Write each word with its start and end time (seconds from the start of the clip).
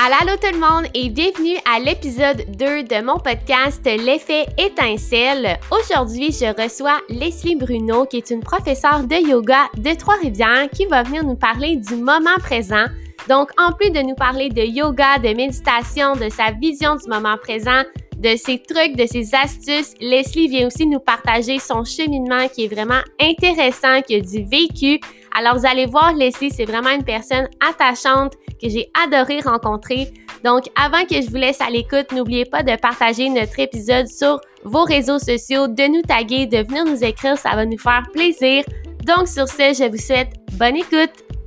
Allô 0.00 0.36
tout 0.40 0.52
le 0.52 0.60
monde 0.60 0.88
et 0.94 1.08
bienvenue 1.08 1.56
à 1.64 1.80
l'épisode 1.80 2.44
2 2.56 2.84
de 2.84 3.04
mon 3.04 3.18
podcast 3.18 3.84
L'effet 3.84 4.46
étincelle. 4.56 5.58
Aujourd'hui, 5.72 6.30
je 6.30 6.54
reçois 6.62 7.00
Leslie 7.08 7.56
Bruno 7.56 8.06
qui 8.06 8.18
est 8.18 8.30
une 8.30 8.38
professeure 8.38 9.02
de 9.02 9.16
yoga 9.16 9.66
de 9.76 9.92
Trois-Rivières 9.96 10.70
qui 10.72 10.86
va 10.86 11.02
venir 11.02 11.24
nous 11.24 11.34
parler 11.34 11.74
du 11.74 11.96
moment 11.96 12.36
présent. 12.38 12.84
Donc, 13.28 13.50
en 13.58 13.72
plus 13.72 13.90
de 13.90 13.98
nous 13.98 14.14
parler 14.14 14.50
de 14.50 14.62
yoga, 14.62 15.18
de 15.18 15.34
méditation, 15.34 16.14
de 16.14 16.28
sa 16.28 16.52
vision 16.52 16.94
du 16.94 17.08
moment 17.08 17.36
présent, 17.36 17.82
de 18.18 18.36
ses 18.36 18.62
trucs, 18.62 18.94
de 18.96 19.04
ses 19.04 19.34
astuces, 19.34 19.94
Leslie 20.00 20.46
vient 20.46 20.68
aussi 20.68 20.86
nous 20.86 21.00
partager 21.00 21.58
son 21.58 21.84
cheminement 21.84 22.46
qui 22.46 22.66
est 22.66 22.72
vraiment 22.72 23.00
intéressant, 23.20 24.00
qui 24.02 24.14
a 24.14 24.20
du 24.20 24.44
vécu. 24.44 25.00
Alors, 25.38 25.56
vous 25.56 25.66
allez 25.66 25.86
voir, 25.86 26.14
Leslie, 26.14 26.50
c'est 26.50 26.64
vraiment 26.64 26.90
une 26.90 27.04
personne 27.04 27.46
attachante 27.60 28.32
que 28.60 28.68
j'ai 28.68 28.90
adoré 29.04 29.38
rencontrer. 29.38 30.12
Donc, 30.44 30.64
avant 30.74 31.04
que 31.04 31.14
je 31.14 31.30
vous 31.30 31.36
laisse 31.36 31.60
à 31.60 31.70
l'écoute, 31.70 32.10
n'oubliez 32.10 32.44
pas 32.44 32.64
de 32.64 32.74
partager 32.74 33.28
notre 33.28 33.60
épisode 33.60 34.08
sur 34.08 34.40
vos 34.64 34.82
réseaux 34.82 35.20
sociaux, 35.20 35.68
de 35.68 35.86
nous 35.86 36.02
taguer, 36.02 36.46
de 36.46 36.66
venir 36.66 36.84
nous 36.84 37.04
écrire, 37.04 37.38
ça 37.38 37.50
va 37.50 37.64
nous 37.66 37.78
faire 37.78 38.02
plaisir. 38.12 38.64
Donc, 39.06 39.28
sur 39.28 39.46
ce, 39.46 39.74
je 39.78 39.88
vous 39.88 39.96
souhaite 39.96 40.32
bonne 40.54 40.74
écoute. 40.74 41.37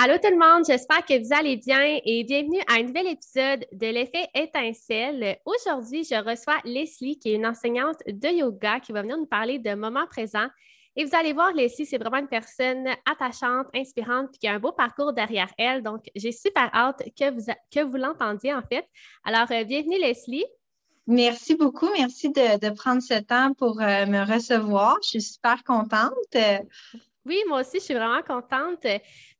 Allô 0.00 0.14
tout 0.22 0.30
le 0.30 0.38
monde, 0.38 0.64
j'espère 0.64 1.04
que 1.04 1.18
vous 1.18 1.34
allez 1.34 1.56
bien 1.56 1.98
et 2.04 2.22
bienvenue 2.22 2.60
à 2.68 2.74
un 2.74 2.84
nouvel 2.84 3.08
épisode 3.08 3.66
de 3.72 3.86
l'effet 3.88 4.28
étincelle. 4.32 5.38
Aujourd'hui, 5.44 6.04
je 6.04 6.14
reçois 6.14 6.54
Leslie 6.64 7.18
qui 7.18 7.30
est 7.30 7.34
une 7.34 7.44
enseignante 7.44 7.96
de 8.06 8.28
yoga 8.28 8.78
qui 8.78 8.92
va 8.92 9.02
venir 9.02 9.18
nous 9.18 9.26
parler 9.26 9.58
de 9.58 9.74
moment 9.74 10.06
présent 10.06 10.46
et 10.94 11.04
vous 11.04 11.16
allez 11.16 11.32
voir, 11.32 11.52
Leslie, 11.52 11.84
c'est 11.84 11.98
vraiment 11.98 12.18
une 12.18 12.28
personne 12.28 12.86
attachante, 13.10 13.66
inspirante, 13.74 14.28
puis 14.30 14.38
qui 14.38 14.46
a 14.46 14.54
un 14.54 14.60
beau 14.60 14.70
parcours 14.70 15.12
derrière 15.12 15.52
elle. 15.58 15.82
Donc, 15.82 16.04
j'ai 16.14 16.30
super 16.30 16.70
hâte 16.72 17.02
que 17.18 17.32
vous, 17.32 17.52
que 17.72 17.82
vous 17.82 17.96
l'entendiez, 17.96 18.54
en 18.54 18.62
fait. 18.62 18.86
Alors, 19.24 19.50
euh, 19.50 19.64
bienvenue, 19.64 19.98
Leslie. 19.98 20.46
Merci 21.08 21.56
beaucoup. 21.56 21.88
Merci 21.96 22.30
de, 22.30 22.70
prendre 22.74 23.02
ce 23.02 23.18
temps 23.18 23.52
pour 23.54 23.80
euh, 23.80 24.06
me 24.06 24.32
recevoir. 24.32 24.96
Je 25.02 25.08
suis 25.08 25.22
super 25.22 25.64
contente. 25.64 26.12
Oui, 27.28 27.36
moi 27.46 27.60
aussi, 27.60 27.78
je 27.78 27.84
suis 27.84 27.94
vraiment 27.94 28.22
contente. 28.22 28.86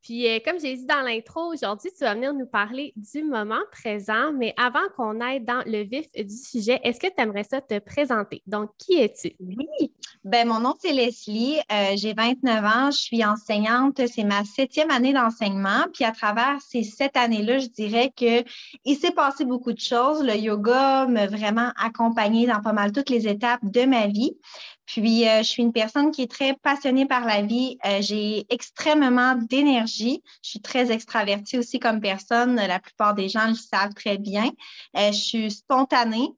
Puis, 0.02 0.28
euh, 0.28 0.38
comme 0.44 0.60
j'ai 0.60 0.76
dit 0.76 0.84
dans 0.84 1.00
l'intro, 1.00 1.52
aujourd'hui, 1.52 1.90
tu 1.90 2.04
vas 2.04 2.14
venir 2.14 2.34
nous 2.34 2.46
parler 2.46 2.92
du 2.96 3.22
moment 3.24 3.60
présent. 3.72 4.32
Mais 4.32 4.54
avant 4.58 4.86
qu'on 4.96 5.20
aille 5.20 5.40
dans 5.40 5.62
le 5.66 5.82
vif 5.84 6.06
du 6.14 6.36
sujet, 6.36 6.80
est-ce 6.84 7.00
que 7.00 7.06
tu 7.06 7.14
aimerais 7.18 7.44
ça 7.44 7.60
te 7.62 7.78
présenter? 7.78 8.42
Donc, 8.46 8.70
qui 8.78 9.00
es-tu? 9.00 9.34
Oui, 9.40 9.92
ben 10.22 10.46
mon 10.46 10.60
nom, 10.60 10.74
c'est 10.78 10.92
Leslie. 10.92 11.58
Euh, 11.72 11.96
j'ai 11.96 12.12
29 12.12 12.64
ans. 12.64 12.90
Je 12.90 12.98
suis 12.98 13.24
enseignante. 13.24 14.00
C'est 14.06 14.24
ma 14.24 14.44
septième 14.44 14.90
année 14.90 15.14
d'enseignement. 15.14 15.86
Puis, 15.94 16.04
à 16.04 16.12
travers 16.12 16.60
ces 16.60 16.82
sept 16.82 17.16
années-là, 17.16 17.58
je 17.58 17.68
dirais 17.68 18.12
qu'il 18.14 18.44
s'est 18.98 19.12
passé 19.12 19.46
beaucoup 19.46 19.72
de 19.72 19.80
choses. 19.80 20.22
Le 20.22 20.36
yoga 20.36 21.06
m'a 21.06 21.26
vraiment 21.26 21.72
accompagnée 21.76 22.46
dans 22.46 22.60
pas 22.60 22.72
mal 22.72 22.92
toutes 22.92 23.10
les 23.10 23.26
étapes 23.26 23.60
de 23.62 23.84
ma 23.86 24.06
vie. 24.06 24.36
Puis, 24.88 25.28
euh, 25.28 25.42
je 25.42 25.48
suis 25.48 25.62
une 25.62 25.72
personne 25.74 26.10
qui 26.10 26.22
est 26.22 26.30
très 26.30 26.54
passionnée 26.54 27.04
par 27.04 27.26
la 27.26 27.42
vie. 27.42 27.76
Euh, 27.84 27.98
j'ai 28.00 28.46
extrêmement 28.48 29.34
d'énergie. 29.34 30.22
Je 30.42 30.48
suis 30.48 30.62
très 30.62 30.90
extravertie 30.90 31.58
aussi 31.58 31.78
comme 31.78 32.00
personne. 32.00 32.56
La 32.56 32.80
plupart 32.80 33.12
des 33.12 33.28
gens 33.28 33.48
le 33.48 33.54
savent 33.54 33.92
très 33.92 34.16
bien. 34.16 34.50
Euh, 34.96 35.12
je 35.12 35.18
suis 35.18 35.50
spontanée. 35.50 36.30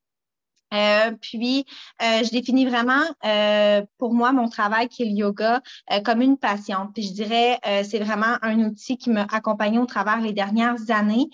Euh, 0.72 1.12
puis, 1.20 1.64
euh, 2.02 2.22
je 2.24 2.30
définis 2.30 2.66
vraiment 2.66 3.02
euh, 3.24 3.82
pour 3.98 4.14
moi 4.14 4.32
mon 4.32 4.48
travail 4.48 4.88
qui 4.88 5.02
est 5.02 5.06
le 5.06 5.12
yoga 5.12 5.60
comme 6.04 6.22
une 6.22 6.36
passion. 6.36 6.88
Puis, 6.94 7.02
je 7.04 7.12
dirais, 7.12 7.58
c'est 7.84 7.98
vraiment 7.98 8.36
un 8.42 8.58
outil 8.60 8.96
qui 8.96 9.10
m'a 9.10 9.26
accompagné 9.32 9.78
au 9.78 9.86
travers 9.86 10.20
les 10.20 10.32
dernières 10.32 10.90
années. 10.90 11.28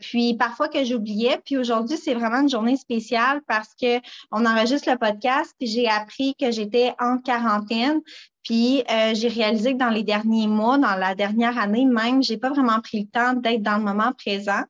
puis, 0.00 0.34
parfois 0.34 0.68
que 0.68 0.84
j'oubliais. 0.84 1.40
Puis, 1.44 1.56
aujourd'hui, 1.56 1.96
c'est 1.96 2.14
vraiment 2.14 2.40
une 2.40 2.50
journée 2.50 2.76
spéciale 2.76 3.40
parce 3.48 3.74
que 3.80 4.00
on 4.30 4.46
enregistre 4.46 4.90
le 4.90 4.98
podcast. 4.98 5.54
Puis, 5.58 5.68
j'ai 5.68 5.88
appris 5.88 6.34
que 6.38 6.50
j'étais 6.50 6.94
en 7.00 7.18
quarantaine. 7.18 8.00
Puis 8.42 8.84
j'ai 9.14 9.26
réalisé 9.26 9.72
que 9.72 9.78
dans 9.78 9.90
les 9.90 10.04
derniers 10.04 10.46
mois, 10.46 10.78
dans 10.78 10.94
la 10.94 11.16
dernière 11.16 11.58
année 11.58 11.84
même, 11.84 12.22
j'ai 12.22 12.36
pas 12.36 12.50
vraiment 12.50 12.80
pris 12.80 13.00
le 13.00 13.06
temps 13.08 13.32
d'être 13.32 13.62
dans 13.62 13.76
le 13.76 13.82
moment 13.82 14.12
présent. 14.16 14.62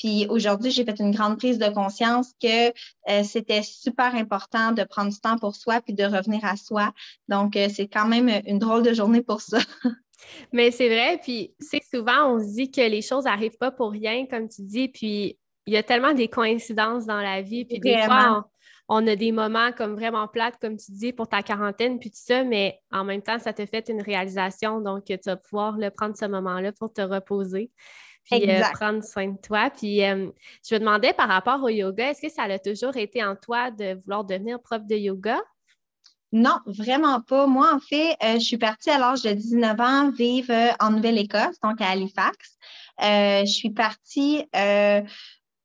Puis 0.00 0.26
aujourd'hui, 0.30 0.70
j'ai 0.70 0.84
fait 0.84 0.98
une 0.98 1.10
grande 1.10 1.36
prise 1.36 1.58
de 1.58 1.68
conscience 1.68 2.32
que 2.42 2.68
euh, 2.68 3.22
c'était 3.22 3.62
super 3.62 4.14
important 4.14 4.72
de 4.72 4.82
prendre 4.82 5.10
du 5.10 5.20
temps 5.20 5.36
pour 5.36 5.54
soi 5.54 5.82
puis 5.82 5.92
de 5.92 6.04
revenir 6.04 6.42
à 6.42 6.56
soi. 6.56 6.92
Donc, 7.28 7.54
euh, 7.54 7.68
c'est 7.68 7.86
quand 7.86 8.08
même 8.08 8.30
une 8.46 8.58
drôle 8.58 8.82
de 8.82 8.94
journée 8.94 9.20
pour 9.20 9.42
ça. 9.42 9.58
Mais 10.52 10.70
c'est 10.70 10.88
vrai, 10.88 11.20
puis 11.22 11.54
c'est 11.60 11.82
souvent, 11.82 12.34
on 12.34 12.40
se 12.40 12.54
dit 12.54 12.70
que 12.70 12.80
les 12.80 13.02
choses 13.02 13.24
n'arrivent 13.24 13.58
pas 13.58 13.70
pour 13.70 13.90
rien, 13.90 14.26
comme 14.26 14.48
tu 14.48 14.62
dis, 14.62 14.88
puis 14.88 15.38
il 15.66 15.74
y 15.74 15.76
a 15.76 15.82
tellement 15.82 16.14
des 16.14 16.28
coïncidences 16.28 17.04
dans 17.06 17.20
la 17.20 17.42
vie, 17.42 17.64
puis 17.64 17.78
des 17.78 18.02
fois, 18.02 18.46
on, 18.88 19.06
a 19.06 19.16
des 19.16 19.32
moments 19.32 19.72
comme 19.72 19.94
vraiment 19.94 20.28
plates, 20.28 20.56
comme 20.60 20.76
tu 20.76 20.92
dis, 20.92 21.12
pour 21.12 21.28
ta 21.28 21.42
quarantaine, 21.42 21.98
puis 21.98 22.10
tout 22.10 22.20
ça, 22.20 22.44
mais 22.44 22.80
en 22.90 23.04
même 23.04 23.22
temps, 23.22 23.38
ça 23.38 23.52
te 23.52 23.64
fait 23.64 23.88
une 23.88 24.02
réalisation, 24.02 24.80
donc 24.80 25.04
tu 25.04 25.16
vas 25.24 25.36
pouvoir 25.36 25.78
le 25.78 25.90
prendre 25.90 26.16
ce 26.16 26.26
moment-là 26.26 26.72
pour 26.72 26.92
te 26.92 27.00
reposer 27.00 27.70
puis 28.24 28.50
euh, 28.50 28.62
prendre 28.72 29.02
soin 29.02 29.28
de 29.28 29.38
toi. 29.38 29.70
Puis 29.70 30.04
euh, 30.04 30.30
je 30.68 30.74
me 30.74 30.80
demandais 30.80 31.12
par 31.12 31.28
rapport 31.28 31.62
au 31.62 31.68
yoga, 31.68 32.10
est-ce 32.10 32.20
que 32.20 32.28
ça 32.28 32.42
a 32.44 32.58
toujours 32.58 32.96
été 32.96 33.24
en 33.24 33.36
toi 33.36 33.70
de 33.70 33.94
vouloir 34.02 34.24
devenir 34.24 34.60
prof 34.60 34.82
de 34.84 34.96
yoga? 34.96 35.38
Non, 36.32 36.58
vraiment 36.66 37.20
pas. 37.20 37.46
Moi, 37.46 37.74
en 37.74 37.80
fait, 37.80 38.16
euh, 38.22 38.34
je 38.34 38.44
suis 38.44 38.58
partie 38.58 38.90
à 38.90 38.98
l'âge 38.98 39.22
de 39.22 39.32
19 39.32 39.80
ans 39.80 40.10
vivre 40.10 40.54
en 40.78 40.90
Nouvelle-Écosse, 40.90 41.58
donc 41.62 41.80
à 41.80 41.90
Halifax. 41.90 42.56
je 43.00 43.50
suis 43.50 43.70
partie 43.70 44.46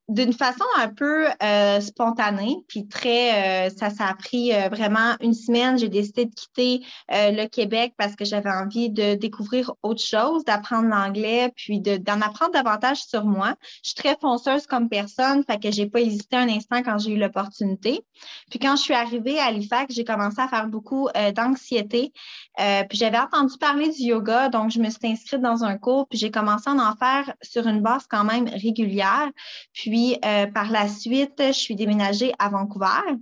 d'une 0.08 0.34
façon 0.34 0.66
un 0.78 0.90
peu 0.90 1.28
euh, 1.42 1.82
spontanée, 1.82 2.58
puis 2.68 2.88
très, 2.88 3.68
euh, 3.68 3.76
ça, 3.76 3.90
ça 3.90 4.06
a 4.06 4.14
pris 4.14 4.54
euh, 4.54 4.70
vraiment 4.70 5.16
une 5.20 5.34
semaine. 5.34 5.80
J'ai 5.80 5.90
décidé 5.90 6.26
de 6.26 6.34
quitter 6.34 6.82
le 7.10 7.48
Québec 7.48 7.94
parce 7.98 8.16
que 8.16 8.24
j'avais 8.26 8.52
envie 8.52 8.90
de 8.90 9.16
découvrir 9.16 9.72
autre 9.82 10.04
chose, 10.04 10.44
d'apprendre 10.46 10.90
l'anglais, 10.90 11.52
puis 11.56 11.80
d'en 11.80 12.22
apprendre 12.22 12.52
davantage 12.52 13.04
sur 13.04 13.26
moi. 13.26 13.56
Je 13.84 13.90
suis 13.90 13.96
très 13.96 14.16
fonceuse 14.20 14.68
comme 14.68 14.90
personne, 14.90 15.44
fait 15.44 15.60
que 15.60 15.72
j'ai 15.72 15.88
pas 15.88 16.02
hésité 16.02 16.36
un 16.36 16.50
instant 16.50 16.84
quand 16.84 17.00
j'ai 17.00 17.12
eu 17.12 17.18
l'opportunité. 17.18 18.02
Puis 18.50 18.60
quand 18.60 18.76
je 18.76 18.82
suis 18.82 18.94
arrivée 18.94 19.40
à 19.40 19.46
Halifax, 19.46 19.94
j'ai 19.96 20.04
commencé 20.04 20.40
à 20.40 20.48
faire 20.48 20.68
beaucoup 20.68 21.10
d'anxiété. 21.36 22.12
puis 22.58 22.98
j'avais 22.98 23.20
entendu 23.20 23.58
parler 23.58 23.90
du 23.90 24.04
yoga, 24.04 24.50
donc 24.50 24.72
je 24.72 24.80
me 24.80 24.90
suis 24.90 25.00
inscrite 25.08 25.42
dans 25.42 25.64
un 25.64 25.78
cours, 25.78 26.08
puis 26.08 26.20
j'ai 26.20 26.32
commencé 26.32 26.70
à 26.70 26.74
en 26.74 26.96
faire 26.96 27.34
sur 27.42 27.68
une 27.68 27.82
base 27.82 28.06
quand 28.10 28.24
même 28.24 28.48
régulière. 28.48 29.30
Puis 29.74 29.95
puis, 29.96 30.20
euh, 30.26 30.48
par 30.48 30.72
la 30.72 30.90
suite, 30.90 31.36
je 31.40 31.54
suis 31.54 31.74
déménagée 31.74 32.34
à 32.38 32.50
Vancouver. 32.50 33.16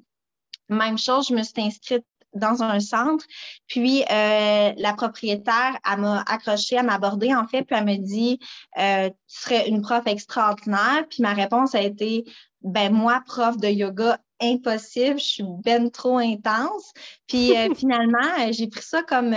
Même 0.70 0.98
chose, 0.98 1.28
je 1.28 1.36
me 1.36 1.44
suis 1.44 1.62
inscrite 1.62 2.04
dans 2.34 2.64
un 2.64 2.80
centre. 2.80 3.24
Puis 3.68 4.02
euh, 4.02 4.74
la 4.76 4.94
propriétaire, 4.98 5.78
elle 5.88 6.00
m'a 6.00 6.22
accroché, 6.22 6.78
elle 6.78 6.88
m'a 6.88 6.96
abordé 6.96 7.32
en 7.32 7.46
fait, 7.46 7.62
puis 7.62 7.76
elle 7.78 7.86
me 7.86 7.98
dit 7.98 8.40
euh, 8.80 9.08
Tu 9.10 9.16
serais 9.28 9.70
une 9.70 9.84
prof 9.84 10.02
extraordinaire. 10.08 11.06
Puis 11.12 11.22
ma 11.22 11.34
réponse 11.34 11.76
a 11.76 11.82
été 11.84 12.26
Ben 12.64 12.92
moi, 12.92 13.22
prof 13.24 13.56
de 13.58 13.68
yoga, 13.68 14.18
impossible, 14.42 15.20
je 15.20 15.26
suis 15.26 15.46
ben 15.64 15.92
trop 15.92 16.18
intense. 16.18 16.92
Puis 17.28 17.54
finalement, 17.76 18.50
j'ai 18.50 18.68
pris 18.68 18.82
ça 18.82 19.04
comme 19.04 19.36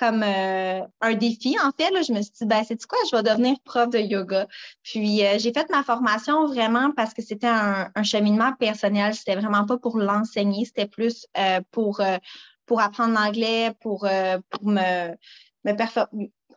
comme 0.00 0.22
euh, 0.22 0.80
un 1.02 1.14
défi. 1.14 1.56
En 1.62 1.72
fait, 1.72 1.90
là, 1.90 2.00
je 2.00 2.12
me 2.12 2.22
suis 2.22 2.32
dit, 2.32 2.46
ben, 2.46 2.64
c'est 2.66 2.82
quoi, 2.86 2.98
je 3.10 3.16
vais 3.16 3.22
devenir 3.22 3.56
prof 3.66 3.90
de 3.90 3.98
yoga. 3.98 4.46
Puis, 4.82 5.22
euh, 5.26 5.36
j'ai 5.38 5.52
fait 5.52 5.68
ma 5.68 5.82
formation 5.82 6.46
vraiment 6.46 6.90
parce 6.92 7.12
que 7.12 7.20
c'était 7.20 7.46
un, 7.46 7.90
cheminement 8.02 8.54
personnel. 8.54 9.14
C'était 9.14 9.36
vraiment 9.36 9.66
pas 9.66 9.76
pour 9.76 9.98
l'enseigner, 9.98 10.64
c'était 10.64 10.86
plus 10.86 11.26
euh, 11.36 11.60
pour, 11.70 12.00
pour 12.64 12.80
apprendre 12.80 13.12
l'anglais, 13.14 13.74
pour, 13.80 14.08
pour 14.50 14.66
me, 14.66 15.10
me 15.64 15.72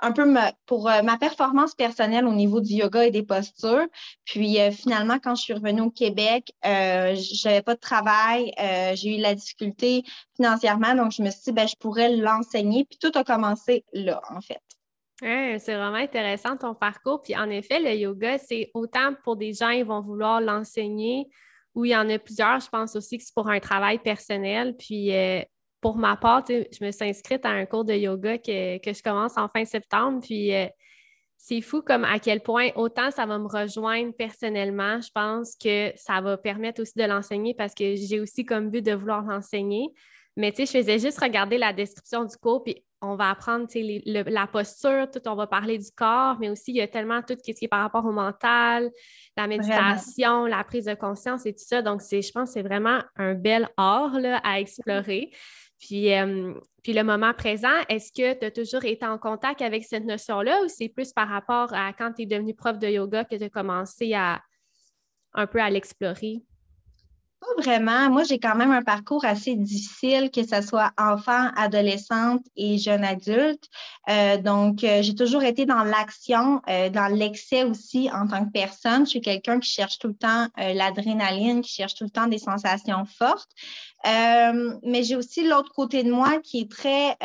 un 0.03 0.11
peu 0.11 0.25
pour 0.65 0.89
euh, 0.89 1.01
ma 1.01 1.17
performance 1.17 1.73
personnelle 1.73 2.25
au 2.25 2.33
niveau 2.33 2.59
du 2.59 2.73
yoga 2.73 3.05
et 3.05 3.11
des 3.11 3.23
postures. 3.23 3.87
Puis 4.25 4.59
euh, 4.59 4.69
finalement, 4.69 5.17
quand 5.17 5.35
je 5.35 5.43
suis 5.43 5.53
revenue 5.53 5.81
au 5.81 5.89
Québec, 5.89 6.53
euh, 6.65 7.15
je 7.15 7.47
n'avais 7.47 7.61
pas 7.61 7.75
de 7.75 7.79
travail, 7.79 8.53
j'ai 8.95 9.17
eu 9.17 9.21
la 9.21 9.33
difficulté 9.33 10.03
financièrement, 10.35 10.93
donc 10.93 11.13
je 11.13 11.23
me 11.23 11.29
suis 11.31 11.41
dit, 11.45 11.51
ben, 11.53 11.67
je 11.67 11.75
pourrais 11.77 12.15
l'enseigner. 12.15 12.85
Puis 12.85 12.99
tout 12.99 13.17
a 13.17 13.23
commencé 13.23 13.85
là, 13.93 14.21
en 14.29 14.41
fait. 14.41 14.59
c'est 15.21 15.75
vraiment 15.75 15.95
intéressant 15.95 16.57
ton 16.57 16.75
parcours. 16.75 17.21
Puis 17.21 17.35
en 17.35 17.49
effet, 17.49 17.79
le 17.79 17.95
yoga, 17.95 18.37
c'est 18.37 18.71
autant 18.73 19.13
pour 19.23 19.37
des 19.37 19.53
gens, 19.53 19.71
qui 19.71 19.83
vont 19.83 20.01
vouloir 20.01 20.41
l'enseigner, 20.41 21.29
ou 21.75 21.85
il 21.85 21.91
y 21.91 21.95
en 21.95 22.09
a 22.09 22.19
plusieurs, 22.19 22.59
je 22.59 22.69
pense 22.69 22.95
aussi 22.95 23.17
que 23.17 23.23
c'est 23.23 23.33
pour 23.33 23.49
un 23.49 23.59
travail 23.59 23.99
personnel. 23.99 24.75
Puis 24.77 25.11
pour 25.83 25.97
ma 25.97 26.15
part, 26.15 26.45
je 26.47 26.83
me 26.83 26.91
suis 26.91 27.09
inscrite 27.09 27.45
à 27.45 27.49
un 27.49 27.65
cours 27.65 27.83
de 27.83 27.93
yoga 27.93 28.37
que, 28.37 28.79
je 28.81 29.03
commence 29.03 29.37
en 29.37 29.49
fin 29.49 29.65
septembre. 29.65 30.21
Puis 30.23 30.55
euh, 30.55 30.65
c'est 31.35 31.59
fou 31.59 31.81
comme 31.81 32.05
à 32.05 32.19
quel 32.19 32.39
point 32.39 32.69
autant 32.77 33.11
ça 33.11 33.25
va 33.25 33.37
me 33.37 33.47
rejoindre 33.47 34.13
personnellement. 34.13 35.01
Je 35.01 35.09
pense 35.13 35.57
que 35.61 35.91
ça 35.97 36.21
va 36.21 36.37
permettre 36.37 36.81
aussi 36.81 36.93
de 36.95 37.03
l'enseigner 37.03 37.53
parce 37.53 37.73
que 37.73 37.95
j'ai 37.95 38.21
aussi 38.21 38.45
comme 38.45 38.69
but 38.69 38.81
de 38.81 38.93
vouloir 38.93 39.23
l'enseigner. 39.23 39.89
Mais 40.37 40.53
tu 40.53 40.65
sais, 40.65 40.71
je 40.71 40.79
faisais 40.79 40.99
juste 40.99 41.19
regarder 41.19 41.57
la 41.57 41.73
description 41.73 42.23
du 42.23 42.35
cours, 42.37 42.63
puis 42.63 42.81
on 43.01 43.15
va 43.15 43.29
apprendre 43.29 43.67
la 44.05 44.47
posture, 44.47 45.11
tout, 45.11 45.21
on 45.27 45.35
va 45.35 45.45
parler 45.47 45.77
du 45.77 45.91
corps, 45.95 46.37
mais 46.39 46.49
aussi 46.49 46.71
il 46.71 46.77
y 46.77 46.81
a 46.81 46.87
tellement 46.87 47.21
tout 47.21 47.35
ce 47.37 47.51
qui 47.51 47.65
est 47.65 47.67
par 47.67 47.81
rapport 47.81 48.05
au 48.05 48.13
mental, 48.13 48.89
la 49.35 49.47
méditation, 49.47 50.45
la 50.45 50.63
prise 50.63 50.85
de 50.85 50.95
conscience 50.95 51.45
et 51.45 51.53
tout 51.53 51.63
ça. 51.63 51.81
Donc, 51.81 52.01
je 52.01 52.31
pense 52.31 52.49
que 52.49 52.53
c'est 52.53 52.63
vraiment 52.63 53.01
un 53.17 53.33
bel 53.33 53.67
art 53.77 54.15
à 54.43 54.59
explorer. 54.59 55.29
Puis, 55.83 56.13
euh, 56.13 56.53
puis 56.81 56.93
le 56.93 57.03
moment 57.03 57.33
présent, 57.33 57.81
est-ce 57.89 58.13
que 58.13 58.39
tu 58.39 58.45
as 58.45 58.51
toujours 58.51 58.85
été 58.85 59.05
en 59.05 59.17
contact 59.17 59.61
avec 59.61 59.83
cette 59.83 60.05
notion-là 60.05 60.61
ou 60.63 60.69
c'est 60.69 60.87
plus 60.87 61.11
par 61.11 61.27
rapport 61.27 61.73
à 61.73 61.91
quand 61.91 62.13
tu 62.13 62.21
es 62.21 62.25
devenu 62.25 62.53
prof 62.53 62.79
de 62.79 62.87
yoga 62.87 63.25
que 63.25 63.35
tu 63.35 63.43
as 63.43 63.49
commencé 63.49 64.13
à 64.13 64.41
un 65.33 65.45
peu 65.45 65.59
à 65.59 65.69
l'explorer? 65.69 66.41
Pas 67.43 67.61
vraiment. 67.61 68.09
Moi, 68.09 68.23
j'ai 68.23 68.39
quand 68.39 68.55
même 68.55 68.71
un 68.71 68.83
parcours 68.83 69.25
assez 69.25 69.55
difficile, 69.55 70.31
que 70.31 70.45
ce 70.47 70.61
soit 70.61 70.91
enfant, 70.97 71.49
adolescente 71.57 72.41
et 72.55 72.77
jeune 72.77 73.03
adulte. 73.03 73.67
Euh, 74.09 74.37
donc, 74.37 74.83
euh, 74.83 75.01
j'ai 75.01 75.13
toujours 75.13 75.43
été 75.43 75.65
dans 75.65 75.83
l'action, 75.83 76.61
euh, 76.69 76.89
dans 76.89 77.07
l'excès 77.07 77.63
aussi 77.63 78.09
en 78.13 78.27
tant 78.27 78.45
que 78.45 78.51
personne. 78.51 79.05
Je 79.05 79.11
suis 79.11 79.21
quelqu'un 79.21 79.59
qui 79.59 79.69
cherche 79.69 79.99
tout 79.99 80.07
le 80.07 80.15
temps 80.15 80.47
l'adrénaline, 80.57 81.61
qui 81.61 81.73
cherche 81.73 81.95
tout 81.95 82.05
le 82.05 82.09
temps 82.09 82.27
des 82.27 82.37
sensations 82.37 83.03
fortes. 83.05 83.51
mais 84.05 85.03
j'ai 85.03 85.15
aussi 85.17 85.43
l'autre 85.43 85.73
côté 85.73 86.03
de 86.03 86.11
moi 86.11 86.39
qui 86.39 86.61
est 86.61 86.71
très 86.71 87.17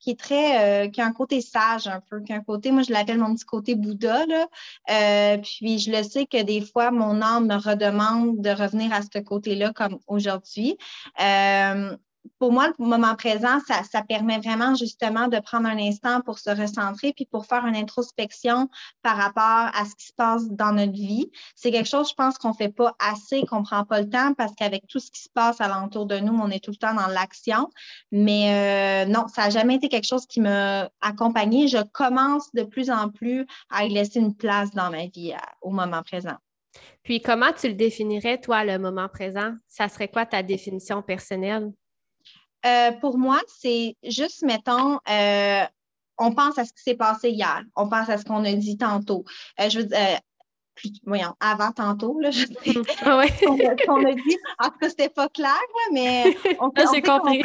qui 0.00 0.10
est 0.10 0.18
très, 0.18 0.86
euh, 0.86 0.88
qui 0.88 1.00
a 1.00 1.06
un 1.06 1.12
côté 1.12 1.40
sage 1.40 1.86
un 1.86 2.00
peu, 2.00 2.20
qui 2.22 2.32
a 2.32 2.36
un 2.36 2.42
côté, 2.42 2.72
moi 2.72 2.82
je 2.82 2.92
l'appelle 2.92 3.18
mon 3.18 3.34
petit 3.34 3.44
côté 3.44 3.74
Bouddha, 3.74 4.26
là. 4.26 4.48
Euh, 4.90 5.38
puis 5.38 5.78
je 5.78 5.90
le 5.92 6.02
sais 6.02 6.26
que 6.26 6.42
des 6.42 6.60
fois, 6.62 6.90
mon 6.90 7.20
âme 7.22 7.46
me 7.46 7.56
redemande 7.56 8.40
de 8.40 8.50
revenir 8.50 8.92
à 8.92 9.02
ce 9.02 9.18
côté-là 9.20 9.72
comme 9.72 9.98
aujourd'hui. 10.06 10.76
Euh, 11.20 11.96
pour 12.38 12.52
moi, 12.52 12.68
le 12.78 12.84
moment 12.84 13.14
présent, 13.14 13.58
ça, 13.66 14.02
permet 14.02 14.38
vraiment 14.38 14.74
justement 14.74 15.28
de 15.28 15.38
prendre 15.40 15.68
un 15.68 15.78
instant 15.78 16.20
pour 16.20 16.38
se 16.38 16.50
recentrer 16.50 17.12
puis 17.12 17.26
pour 17.26 17.46
faire 17.46 17.66
une 17.66 17.76
introspection 17.76 18.68
par 19.02 19.16
rapport 19.16 19.70
à 19.74 19.84
ce 19.84 19.94
qui 19.94 20.06
se 20.06 20.12
passe 20.12 20.48
dans 20.50 20.72
notre 20.72 20.92
vie. 20.92 21.30
C'est 21.54 21.70
quelque 21.70 21.88
chose, 21.88 22.10
je 22.10 22.14
pense, 22.14 22.38
qu'on 22.38 22.50
ne 22.50 22.54
fait 22.54 22.70
pas 22.70 22.94
assez, 22.98 23.44
qu'on 23.46 23.60
ne 23.60 23.64
prend 23.64 23.84
pas 23.84 24.00
le 24.00 24.08
temps 24.08 24.34
parce 24.34 24.54
qu'avec 24.54 24.86
tout 24.86 25.00
ce 25.00 25.10
qui 25.10 25.22
se 25.22 25.28
passe 25.28 25.60
alentour 25.60 26.06
de 26.06 26.18
nous, 26.18 26.32
on 26.32 26.50
est 26.50 26.62
tout 26.62 26.70
le 26.70 26.76
temps 26.76 26.94
dans 26.94 27.08
l'action. 27.08 27.68
Mais 28.10 29.04
euh, 29.06 29.10
non, 29.10 29.26
ça 29.28 29.44
n'a 29.44 29.50
jamais 29.50 29.76
été 29.76 29.88
quelque 29.88 30.06
chose 30.06 30.26
qui 30.26 30.40
m'a 30.40 30.90
accompagnée. 31.00 31.68
Je 31.68 31.82
commence 31.92 32.52
de 32.54 32.62
plus 32.62 32.90
en 32.90 33.08
plus 33.10 33.46
à 33.70 33.84
y 33.84 33.90
laisser 33.90 34.20
une 34.20 34.34
place 34.34 34.70
dans 34.72 34.90
ma 34.90 35.06
vie 35.06 35.34
au 35.60 35.70
moment 35.70 36.02
présent. 36.02 36.36
Puis, 37.02 37.20
comment 37.20 37.52
tu 37.52 37.68
le 37.68 37.74
définirais, 37.74 38.38
toi, 38.38 38.64
le 38.64 38.78
moment 38.78 39.08
présent? 39.08 39.54
Ça 39.66 39.88
serait 39.88 40.08
quoi 40.08 40.26
ta 40.26 40.42
définition 40.42 41.02
personnelle? 41.02 41.72
Euh, 42.66 42.92
pour 42.92 43.18
moi, 43.18 43.40
c'est 43.46 43.96
juste, 44.02 44.42
mettons, 44.42 44.98
euh, 45.08 45.64
on 46.18 46.34
pense 46.34 46.58
à 46.58 46.64
ce 46.64 46.72
qui 46.72 46.82
s'est 46.82 46.94
passé 46.94 47.30
hier, 47.30 47.62
on 47.76 47.88
pense 47.88 48.08
à 48.08 48.18
ce 48.18 48.24
qu'on 48.24 48.44
a 48.44 48.52
dit 48.52 48.76
tantôt. 48.76 49.24
Euh, 49.58 49.70
je 49.70 49.78
veux 49.78 49.86
dire, 49.86 50.18
voyons, 51.04 51.34
avant 51.40 51.72
tantôt, 51.72 52.18
là, 52.20 52.30
je. 52.30 52.44
Ah 53.02 53.16
on, 53.88 54.04
a, 54.04 54.12
dit, 54.14 54.36
en 54.58 54.68
tout 54.68 54.78
cas, 54.78 54.88
c'était 54.90 55.08
pas 55.08 55.28
clair, 55.28 55.60
mais 55.92 56.36
on, 56.60 56.70
J'ai 56.94 57.02
compris. 57.02 57.42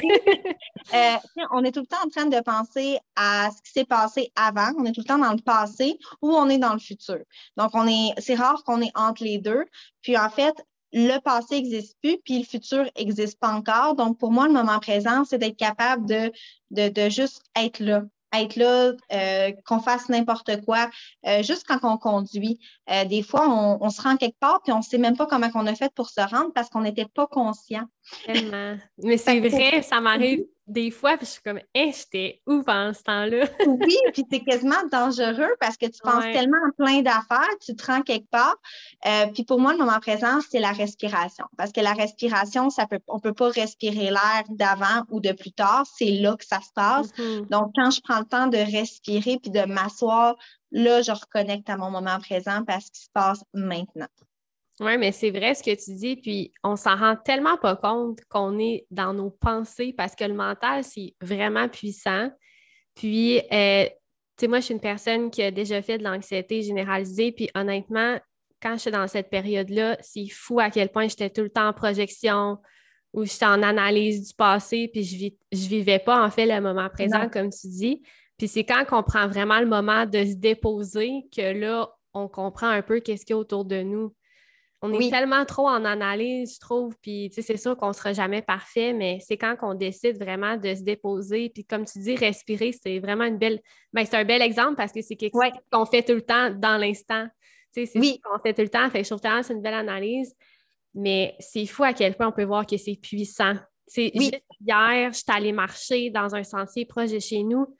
on 1.51 1.63
est 1.63 1.71
tout 1.71 1.81
le 1.81 1.87
temps 1.87 2.03
en 2.05 2.09
train 2.09 2.25
de 2.25 2.41
penser 2.41 2.99
à 3.15 3.49
ce 3.51 3.61
qui 3.61 3.71
s'est 3.71 3.85
passé 3.85 4.31
avant, 4.35 4.71
on 4.77 4.85
est 4.85 4.91
tout 4.91 5.01
le 5.01 5.07
temps 5.07 5.17
dans 5.17 5.31
le 5.31 5.41
passé 5.41 5.97
ou 6.21 6.31
on 6.31 6.49
est 6.49 6.57
dans 6.57 6.73
le 6.73 6.79
futur. 6.79 7.19
Donc, 7.55 7.71
on 7.73 7.87
est, 7.87 8.13
c'est 8.17 8.35
rare 8.35 8.63
qu'on 8.65 8.81
est 8.81 8.91
entre 8.95 9.23
les 9.23 9.37
deux. 9.37 9.63
Puis, 10.01 10.17
en 10.17 10.29
fait, 10.29 10.55
le 10.95 11.19
passé 11.19 11.55
n'existe 11.55 11.97
plus, 12.01 12.17
puis 12.23 12.39
le 12.39 12.45
futur 12.45 12.85
n'existe 12.97 13.37
pas 13.37 13.49
encore. 13.49 13.95
Donc, 13.95 14.17
pour 14.17 14.31
moi, 14.31 14.47
le 14.47 14.53
moment 14.53 14.79
présent, 14.79 15.25
c'est 15.25 15.37
d'être 15.37 15.57
capable 15.57 16.07
de, 16.07 16.31
de, 16.71 16.87
de, 16.87 17.09
juste 17.09 17.43
être 17.53 17.79
là, 17.81 18.03
être 18.33 18.55
là, 18.55 18.93
euh, 19.11 19.51
qu'on 19.65 19.79
fasse 19.79 20.07
n'importe 20.07 20.63
quoi, 20.63 20.89
euh, 21.27 21.43
juste 21.43 21.65
quand 21.67 21.79
on 21.83 21.97
conduit. 21.97 22.59
Euh, 22.89 23.03
des 23.03 23.23
fois, 23.23 23.49
on, 23.49 23.77
on, 23.81 23.89
se 23.89 24.01
rend 24.01 24.15
quelque 24.15 24.39
part, 24.39 24.61
puis 24.63 24.71
on 24.71 24.77
ne 24.77 24.83
sait 24.83 24.97
même 24.97 25.17
pas 25.17 25.25
comment 25.25 25.49
on 25.53 25.67
a 25.67 25.75
fait 25.75 25.93
pour 25.93 26.09
se 26.09 26.21
rendre 26.21 26.53
parce 26.53 26.69
qu'on 26.69 26.81
n'était 26.81 27.07
pas 27.13 27.27
conscient. 27.27 27.83
Tellement. 28.25 28.77
Mais 29.03 29.17
c'est 29.17 29.41
vrai, 29.41 29.81
ça 29.81 29.99
m'arrive 29.99 30.45
des 30.67 30.89
fois, 30.89 31.15
puis 31.17 31.27
je 31.27 31.31
suis 31.33 31.41
comme, 31.41 31.59
hein, 31.59 31.91
j'étais 31.93 32.41
où 32.47 32.63
pendant 32.63 32.93
ce 32.93 33.03
temps-là? 33.03 33.45
oui, 33.67 33.97
puis 34.13 34.25
c'est 34.31 34.39
quasiment 34.39 34.83
dangereux 34.91 35.55
parce 35.59 35.77
que 35.77 35.85
tu 35.85 35.99
penses 36.01 36.23
tellement 36.23 36.57
à 36.67 36.71
plein 36.75 37.01
d'affaires, 37.01 37.55
tu 37.63 37.75
te 37.75 37.85
rends 37.85 38.01
quelque 38.01 38.29
part. 38.29 38.55
Euh, 39.05 39.27
puis 39.33 39.43
pour 39.43 39.59
moi, 39.59 39.73
le 39.73 39.79
moment 39.79 39.99
présent, 39.99 40.39
c'est 40.49 40.59
la 40.59 40.71
respiration. 40.71 41.45
Parce 41.57 41.71
que 41.71 41.81
la 41.81 41.93
respiration, 41.93 42.69
ça 42.69 42.87
peut, 42.87 42.99
on 43.07 43.17
ne 43.17 43.21
peut 43.21 43.33
pas 43.33 43.49
respirer 43.49 44.09
l'air 44.09 44.43
d'avant 44.49 45.03
ou 45.09 45.19
de 45.19 45.31
plus 45.33 45.51
tard. 45.51 45.85
C'est 45.97 46.11
là 46.11 46.35
que 46.35 46.45
ça 46.45 46.59
se 46.61 46.73
passe. 46.73 47.09
Mm-hmm. 47.13 47.49
Donc, 47.49 47.71
quand 47.75 47.91
je 47.91 48.01
prends 48.01 48.19
le 48.19 48.25
temps 48.25 48.47
de 48.47 48.57
respirer 48.57 49.37
puis 49.41 49.51
de 49.51 49.65
m'asseoir, 49.65 50.35
là, 50.71 51.01
je 51.01 51.11
reconnecte 51.11 51.69
à 51.69 51.77
mon 51.77 51.91
moment 51.91 52.17
présent 52.19 52.63
parce 52.65 52.89
qu'il 52.89 53.03
se 53.03 53.09
passe 53.13 53.43
maintenant. 53.53 54.07
Oui, 54.81 54.97
mais 54.97 55.13
c'est 55.13 55.31
vrai 55.31 55.55
ce 55.55 55.63
que 55.63 55.73
tu 55.73 55.95
dis, 55.95 56.17
puis 56.17 56.51
on 56.63 56.75
s'en 56.75 56.97
rend 56.97 57.15
tellement 57.15 57.57
pas 57.57 57.77
compte 57.77 58.19
qu'on 58.29 58.59
est 58.59 58.85
dans 58.91 59.13
nos 59.13 59.29
pensées 59.29 59.93
parce 59.97 60.15
que 60.15 60.25
le 60.25 60.33
mental, 60.33 60.83
c'est 60.83 61.15
vraiment 61.21 61.69
puissant. 61.69 62.29
Puis, 62.93 63.39
euh, 63.53 63.85
tu 63.85 63.91
sais, 64.37 64.47
moi, 64.47 64.59
je 64.59 64.65
suis 64.65 64.73
une 64.73 64.81
personne 64.81 65.31
qui 65.31 65.41
a 65.43 65.51
déjà 65.51 65.81
fait 65.81 65.97
de 65.97 66.03
l'anxiété 66.03 66.61
généralisée, 66.61 67.31
puis 67.31 67.49
honnêtement, 67.55 68.19
quand 68.61 68.73
je 68.73 68.81
suis 68.81 68.91
dans 68.91 69.07
cette 69.07 69.29
période-là, 69.29 69.97
c'est 70.01 70.27
fou 70.27 70.59
à 70.59 70.69
quel 70.69 70.89
point 70.89 71.07
j'étais 71.07 71.29
tout 71.29 71.43
le 71.43 71.49
temps 71.49 71.69
en 71.69 71.73
projection 71.73 72.57
ou 73.13 73.23
j'étais 73.23 73.45
en 73.45 73.63
analyse 73.63 74.27
du 74.27 74.33
passé, 74.33 74.89
puis 74.91 75.03
je, 75.03 75.25
ne 75.25 75.69
vivais 75.69 75.99
pas 75.99 76.25
en 76.25 76.29
fait 76.29 76.45
le 76.45 76.59
moment 76.59 76.89
présent, 76.89 77.29
comme 77.29 77.49
tu 77.49 77.67
dis. 77.67 78.01
Puis 78.37 78.49
c'est 78.49 78.65
quand 78.65 78.83
on 78.91 79.03
prend 79.03 79.27
vraiment 79.29 79.61
le 79.61 79.67
moment 79.67 80.05
de 80.05 80.25
se 80.25 80.33
déposer 80.33 81.11
que 81.33 81.53
là, 81.57 81.89
on 82.13 82.27
comprend 82.27 82.67
un 82.67 82.81
peu 82.81 82.99
qu'est-ce 82.99 83.25
qu'il 83.25 83.35
y 83.35 83.37
a 83.37 83.39
autour 83.39 83.63
de 83.63 83.81
nous. 83.81 84.13
On 84.81 84.93
est 84.93 85.09
tellement 85.09 85.45
trop 85.45 85.67
en 85.67 85.83
analyse, 85.83 86.55
je 86.55 86.59
trouve, 86.59 86.95
puis 87.01 87.31
c'est 87.31 87.57
sûr 87.57 87.75
qu'on 87.75 87.87
ne 87.87 87.93
sera 87.93 88.13
jamais 88.13 88.41
parfait, 88.41 88.93
mais 88.93 89.19
c'est 89.25 89.37
quand 89.37 89.55
on 89.63 89.73
décide 89.73 90.17
vraiment 90.21 90.57
de 90.57 90.75
se 90.75 90.83
déposer, 90.83 91.49
puis 91.49 91.65
comme 91.65 91.85
tu 91.85 91.99
dis, 91.99 92.15
respirer, 92.15 92.71
c'est 92.71 92.99
vraiment 92.99 93.23
une 93.23 93.37
belle... 93.37 93.61
Ben, 93.93 94.05
c'est 94.05 94.17
un 94.17 94.25
bel 94.25 94.41
exemple 94.41 94.75
parce 94.75 94.91
que 94.91 95.01
c'est 95.01 95.15
quelque 95.15 95.33
chose 95.33 95.51
qu'on 95.71 95.85
fait 95.85 96.03
tout 96.03 96.13
le 96.13 96.21
temps 96.21 96.51
dans 96.51 96.77
l'instant. 96.77 97.25
C'est 97.71 97.89
oui. 97.95 98.21
ce 98.23 98.29
qu'on 98.29 98.39
fait 98.39 98.53
tout 98.53 98.61
le 98.61 98.69
temps, 98.69 98.89
fait 98.89 99.03
je 99.03 99.09
trouve 99.09 99.21
que 99.21 99.43
c'est 99.43 99.53
une 99.53 99.61
belle 99.61 99.73
analyse, 99.73 100.35
mais 100.93 101.35
c'est 101.39 101.65
fou 101.65 101.83
à 101.83 101.93
quel 101.93 102.15
point 102.15 102.27
on 102.27 102.31
peut 102.31 102.45
voir 102.45 102.65
que 102.65 102.77
c'est 102.77 102.95
puissant. 103.01 103.55
C'est 103.87 104.11
hier, 104.13 105.11
je 105.11 105.17
suis 105.17 105.23
allée 105.27 105.51
marcher 105.51 106.09
dans 106.09 106.35
un 106.35 106.43
sentier 106.43 106.85
proche 106.85 107.11
de 107.11 107.19
chez 107.19 107.43
nous, 107.43 107.75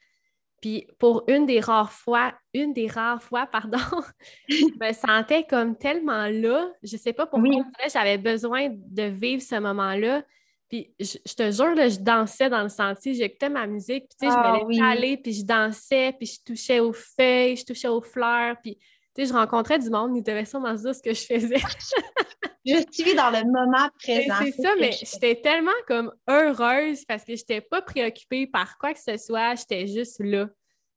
puis 0.65 0.87
pour 0.97 1.23
une 1.27 1.45
des 1.45 1.59
rares 1.59 1.91
fois, 1.91 2.33
une 2.55 2.73
des 2.73 2.87
rares 2.87 3.21
fois, 3.21 3.45
pardon, 3.45 3.77
je 4.49 4.65
me 4.81 4.93
sentais 4.93 5.45
comme 5.47 5.77
tellement 5.77 6.25
là. 6.25 6.71
Je 6.81 6.97
sais 6.97 7.13
pas 7.13 7.27
pourquoi 7.27 7.51
j'avais 7.93 8.17
besoin 8.17 8.69
de 8.71 9.03
vivre 9.03 9.43
ce 9.43 9.59
moment-là. 9.59 10.23
Puis 10.67 10.91
je, 10.99 11.35
te 11.35 11.51
jure, 11.51 11.75
je 11.75 11.99
dansais 11.99 12.49
dans 12.49 12.63
le 12.63 12.69
sentier, 12.69 13.13
j'écoutais 13.13 13.49
ma 13.49 13.67
musique, 13.67 14.07
puis 14.09 14.17
tu 14.19 14.25
sais, 14.27 14.33
je 14.33 14.39
me 14.39 14.43
ah 14.43 14.57
laissais 14.67 14.81
aller, 14.81 15.17
puis 15.17 15.33
je 15.33 15.45
dansais, 15.45 16.13
puis 16.17 16.25
je 16.25 16.43
touchais 16.43 16.79
aux 16.79 16.93
feuilles, 16.93 17.57
je 17.57 17.65
touchais 17.65 17.87
aux 17.87 18.01
fleurs, 18.01 18.55
puis 18.63 18.75
tu 19.13 19.21
sais, 19.21 19.25
je 19.27 19.33
rencontrais 19.33 19.77
du 19.77 19.91
monde, 19.91 20.17
ils 20.17 20.23
devaient 20.23 20.45
sûrement 20.45 20.73
dire 20.73 20.95
ce 20.95 21.03
que 21.03 21.13
je 21.13 21.25
faisais. 21.27 21.61
je 22.65 22.83
suis 22.91 23.15
dans 23.15 23.29
le 23.29 23.43
moment 23.45 23.89
présent. 23.99 24.35
C'est 24.41 24.61
ça, 24.61 24.73
mais 24.79 24.91
j'étais 24.91 25.35
tellement 25.41 25.71
comme 25.87 26.11
heureuse 26.27 27.05
parce 27.05 27.23
que 27.23 27.35
je 27.35 27.41
n'étais 27.41 27.61
pas 27.61 27.81
préoccupée 27.81 28.47
par 28.47 28.77
quoi 28.77 28.93
que 28.93 28.99
ce 28.99 29.17
soit, 29.17 29.55
j'étais 29.55 29.87
juste 29.87 30.19
là. 30.19 30.47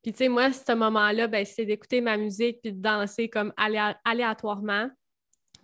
Puis 0.02 0.12
tu 0.12 0.18
sais, 0.18 0.28
moi, 0.28 0.52
ce 0.52 0.72
moment-là, 0.72 1.26
ben, 1.26 1.44
c'est 1.44 1.64
d'écouter 1.64 2.00
ma 2.00 2.16
musique 2.16 2.60
puis 2.62 2.72
de 2.72 2.80
danser 2.80 3.28
comme 3.28 3.52
aléatoirement. 4.04 4.88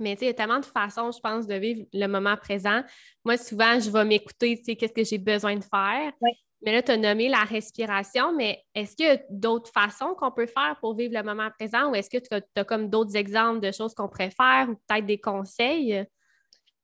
Mais 0.00 0.16
tu 0.16 0.20
sais, 0.20 0.24
il 0.26 0.28
y 0.28 0.30
a 0.30 0.34
tellement 0.34 0.58
de 0.58 0.66
façons, 0.66 1.12
je 1.12 1.20
pense, 1.20 1.46
de 1.46 1.54
vivre 1.54 1.86
le 1.92 2.06
moment 2.08 2.36
présent. 2.36 2.82
Moi, 3.24 3.36
souvent, 3.36 3.78
je 3.78 3.90
vais 3.90 4.04
m'écouter, 4.04 4.56
tu 4.58 4.64
sais, 4.64 4.76
qu'est-ce 4.76 4.92
que 4.92 5.04
j'ai 5.04 5.18
besoin 5.18 5.54
de 5.56 5.64
faire. 5.64 6.12
Mais 6.64 6.72
là, 6.72 6.82
tu 6.82 6.92
as 6.92 6.96
nommé 6.96 7.28
la 7.28 7.44
respiration, 7.44 8.34
mais 8.34 8.64
est-ce 8.74 8.96
qu'il 8.96 9.06
y 9.06 9.10
a 9.10 9.18
d'autres 9.30 9.70
façons 9.70 10.14
qu'on 10.16 10.30
peut 10.30 10.46
faire 10.46 10.76
pour 10.80 10.94
vivre 10.94 11.14
le 11.14 11.22
moment 11.22 11.48
présent 11.58 11.90
ou 11.90 11.94
est-ce 11.94 12.10
que 12.10 12.18
tu 12.18 12.28
as, 12.34 12.64
comme 12.64 12.88
d'autres 12.88 13.16
exemples 13.16 13.60
de 13.60 13.70
choses 13.70 13.94
qu'on 13.94 14.08
pourrait 14.08 14.30
faire 14.30 14.68
ou 14.70 14.74
peut-être 14.86 15.06
des 15.06 15.20
conseils? 15.20 16.06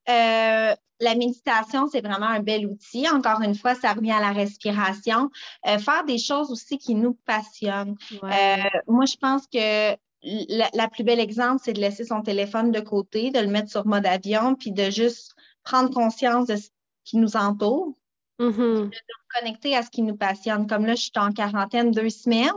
Euh, 0.08 0.74
la 1.00 1.14
méditation, 1.14 1.88
c'est 1.88 2.02
vraiment 2.02 2.26
un 2.26 2.40
bel 2.40 2.66
outil. 2.66 3.08
Encore 3.08 3.40
une 3.40 3.54
fois, 3.54 3.74
ça 3.74 3.94
revient 3.94 4.12
à 4.12 4.20
la 4.20 4.32
respiration. 4.32 5.30
Euh, 5.66 5.78
faire 5.78 6.04
des 6.04 6.18
choses 6.18 6.50
aussi 6.50 6.78
qui 6.78 6.94
nous 6.94 7.14
passionnent. 7.24 7.96
Euh, 8.22 8.56
moi, 8.86 9.06
je 9.06 9.16
pense 9.16 9.46
que 9.46 9.96
la, 10.22 10.88
plus 10.88 11.04
belle 11.04 11.20
exemple, 11.20 11.62
c'est 11.64 11.72
de 11.72 11.80
laisser 11.80 12.04
son 12.04 12.20
téléphone 12.20 12.70
de 12.70 12.80
côté, 12.80 13.30
de 13.30 13.40
le 13.40 13.48
mettre 13.48 13.70
sur 13.70 13.86
mode 13.86 14.06
avion, 14.06 14.54
puis 14.54 14.72
de 14.72 14.90
juste 14.90 15.34
prendre 15.62 15.90
conscience 15.90 16.46
de 16.46 16.56
ce 16.56 16.68
qui 17.04 17.16
nous 17.16 17.36
entoure. 17.36 17.94
Mm-hmm. 18.40 18.56
De 18.56 18.84
nous 18.84 19.38
connecter 19.38 19.76
à 19.76 19.82
ce 19.82 19.90
qui 19.90 20.02
nous 20.02 20.16
passionne. 20.16 20.66
Comme 20.66 20.86
là, 20.86 20.94
je 20.94 21.02
suis 21.02 21.12
en 21.16 21.30
quarantaine 21.30 21.90
deux 21.90 22.08
semaines. 22.08 22.50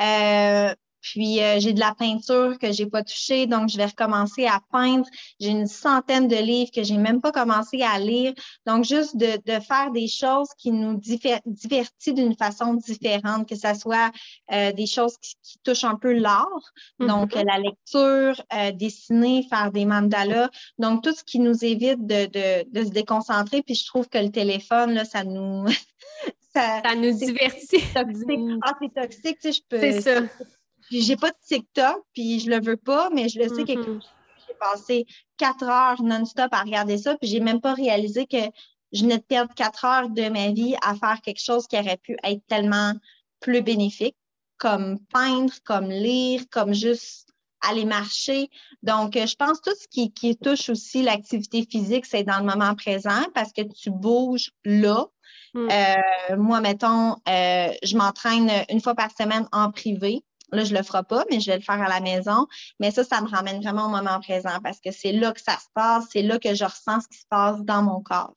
Euh, 0.00 0.74
Puis 1.00 1.40
euh, 1.40 1.60
j'ai 1.60 1.72
de 1.72 1.80
la 1.80 1.94
peinture 1.94 2.58
que 2.58 2.72
j'ai 2.72 2.86
pas 2.86 3.02
touchée, 3.02 3.46
donc 3.46 3.68
je 3.68 3.76
vais 3.76 3.86
recommencer 3.86 4.46
à 4.46 4.60
peindre. 4.72 5.06
J'ai 5.40 5.50
une 5.50 5.66
centaine 5.66 6.28
de 6.28 6.36
livres 6.36 6.70
que 6.74 6.82
j'ai 6.82 6.96
même 6.96 7.20
pas 7.20 7.32
commencé 7.32 7.82
à 7.82 7.98
lire. 7.98 8.34
Donc 8.66 8.84
juste 8.84 9.16
de, 9.16 9.38
de 9.46 9.60
faire 9.60 9.90
des 9.92 10.08
choses 10.08 10.48
qui 10.58 10.72
nous 10.72 10.98
divertissent 10.98 12.14
d'une 12.14 12.36
façon 12.36 12.74
différente, 12.74 13.48
que 13.48 13.54
ce 13.54 13.74
soit 13.74 14.10
euh, 14.52 14.72
des 14.72 14.86
choses 14.86 15.16
qui, 15.18 15.36
touchent 15.64 15.84
un 15.84 15.96
peu 15.96 16.12
l'art, 16.12 16.46
donc 17.00 17.32
mm-hmm. 17.32 17.46
la 17.46 17.58
lecture, 17.58 18.44
euh, 18.54 18.72
dessiner, 18.72 19.46
faire 19.48 19.72
des 19.72 19.84
mandalas. 19.84 20.50
Donc 20.78 21.02
tout 21.02 21.14
ce 21.14 21.24
qui 21.24 21.38
nous 21.38 21.64
évite 21.64 22.06
de, 22.06 22.26
de, 22.26 22.70
de 22.70 22.84
se 22.84 22.90
déconcentrer. 22.90 23.62
Puis 23.62 23.74
je 23.74 23.86
trouve 23.86 24.08
que 24.08 24.18
le 24.18 24.30
téléphone 24.30 24.92
là, 24.92 25.04
ça 25.04 25.24
nous 25.24 25.66
ça, 26.54 26.82
ça, 26.82 26.94
nous 26.94 27.12
divertit. 27.12 27.82
Ah, 27.94 28.74
c'est 28.80 28.94
toxique, 28.94 29.38
tu 29.40 29.52
sais, 29.52 29.52
je 29.52 29.62
peux. 29.68 29.80
C'est 29.80 30.00
ça 30.00 30.20
j'ai 30.90 31.16
pas 31.16 31.30
de 31.30 31.36
TikTok, 31.46 32.02
puis 32.14 32.40
je 32.40 32.50
le 32.50 32.60
veux 32.60 32.76
pas, 32.76 33.10
mais 33.10 33.28
je 33.28 33.38
le 33.38 33.48
sais 33.48 33.64
que 33.64 33.72
mm-hmm. 33.72 34.00
j'ai 34.46 34.54
passé 34.54 35.06
quatre 35.36 35.64
heures 35.64 36.02
non-stop 36.02 36.48
à 36.52 36.62
regarder 36.62 36.98
ça, 36.98 37.16
puis 37.16 37.28
j'ai 37.28 37.40
même 37.40 37.60
pas 37.60 37.74
réalisé 37.74 38.26
que 38.26 38.38
je 38.92 39.02
venais 39.02 39.18
de 39.18 39.22
perdre 39.22 39.54
quatre 39.54 39.84
heures 39.84 40.08
de 40.08 40.28
ma 40.28 40.50
vie 40.50 40.74
à 40.82 40.94
faire 40.94 41.20
quelque 41.22 41.42
chose 41.42 41.66
qui 41.66 41.78
aurait 41.78 41.98
pu 41.98 42.16
être 42.22 42.42
tellement 42.46 42.92
plus 43.40 43.62
bénéfique, 43.62 44.16
comme 44.56 44.98
peindre, 45.12 45.52
comme 45.64 45.90
lire, 45.90 46.42
comme 46.50 46.72
juste 46.72 47.28
aller 47.60 47.84
marcher. 47.84 48.48
Donc, 48.82 49.14
je 49.14 49.34
pense 49.34 49.60
tout 49.60 49.74
ce 49.74 49.86
qui, 49.88 50.12
qui 50.12 50.36
touche 50.36 50.68
aussi 50.68 51.02
l'activité 51.02 51.66
physique, 51.68 52.06
c'est 52.06 52.22
dans 52.22 52.38
le 52.38 52.44
moment 52.44 52.74
présent 52.74 53.24
parce 53.34 53.52
que 53.52 53.62
tu 53.62 53.90
bouges 53.90 54.52
là. 54.64 55.06
Mm. 55.54 55.68
Euh, 55.70 56.36
moi, 56.36 56.60
mettons, 56.60 57.16
euh, 57.28 57.72
je 57.82 57.96
m'entraîne 57.96 58.50
une 58.68 58.80
fois 58.80 58.94
par 58.94 59.10
semaine 59.10 59.48
en 59.52 59.70
privé. 59.70 60.22
Là, 60.52 60.64
je 60.64 60.72
ne 60.72 60.78
le 60.78 60.84
ferai 60.84 61.02
pas, 61.02 61.24
mais 61.30 61.40
je 61.40 61.50
vais 61.50 61.58
le 61.58 61.62
faire 61.62 61.80
à 61.80 61.88
la 61.88 62.00
maison. 62.00 62.46
Mais 62.80 62.90
ça, 62.90 63.04
ça 63.04 63.20
me 63.20 63.28
ramène 63.28 63.60
vraiment 63.62 63.86
au 63.86 63.90
moment 63.90 64.18
présent 64.20 64.58
parce 64.62 64.80
que 64.80 64.90
c'est 64.90 65.12
là 65.12 65.32
que 65.32 65.40
ça 65.40 65.58
se 65.58 65.66
passe, 65.74 66.06
c'est 66.10 66.22
là 66.22 66.38
que 66.38 66.54
je 66.54 66.64
ressens 66.64 67.02
ce 67.02 67.08
qui 67.08 67.18
se 67.18 67.26
passe 67.28 67.60
dans 67.62 67.82
mon 67.82 68.00
corps. 68.00 68.34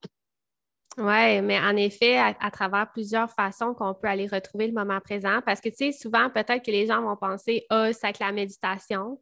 Oui, 0.97 1.41
mais 1.41 1.57
en 1.57 1.75
effet, 1.77 2.17
à, 2.17 2.51
travers 2.51 2.91
plusieurs 2.91 3.31
façons 3.31 3.73
qu'on 3.73 3.93
peut 3.93 4.07
aller 4.07 4.27
retrouver 4.27 4.67
le 4.67 4.73
moment 4.73 4.99
présent, 4.99 5.39
parce 5.45 5.61
que, 5.61 5.69
tu 5.69 5.75
sais, 5.77 5.91
souvent, 5.93 6.29
peut-être 6.29 6.63
que 6.65 6.71
les 6.71 6.85
gens 6.85 7.01
vont 7.01 7.15
penser, 7.15 7.65
ah, 7.69 7.87
oh, 7.87 7.93
c'est 7.93 8.07
avec 8.07 8.19
la 8.19 8.33
méditation. 8.33 9.17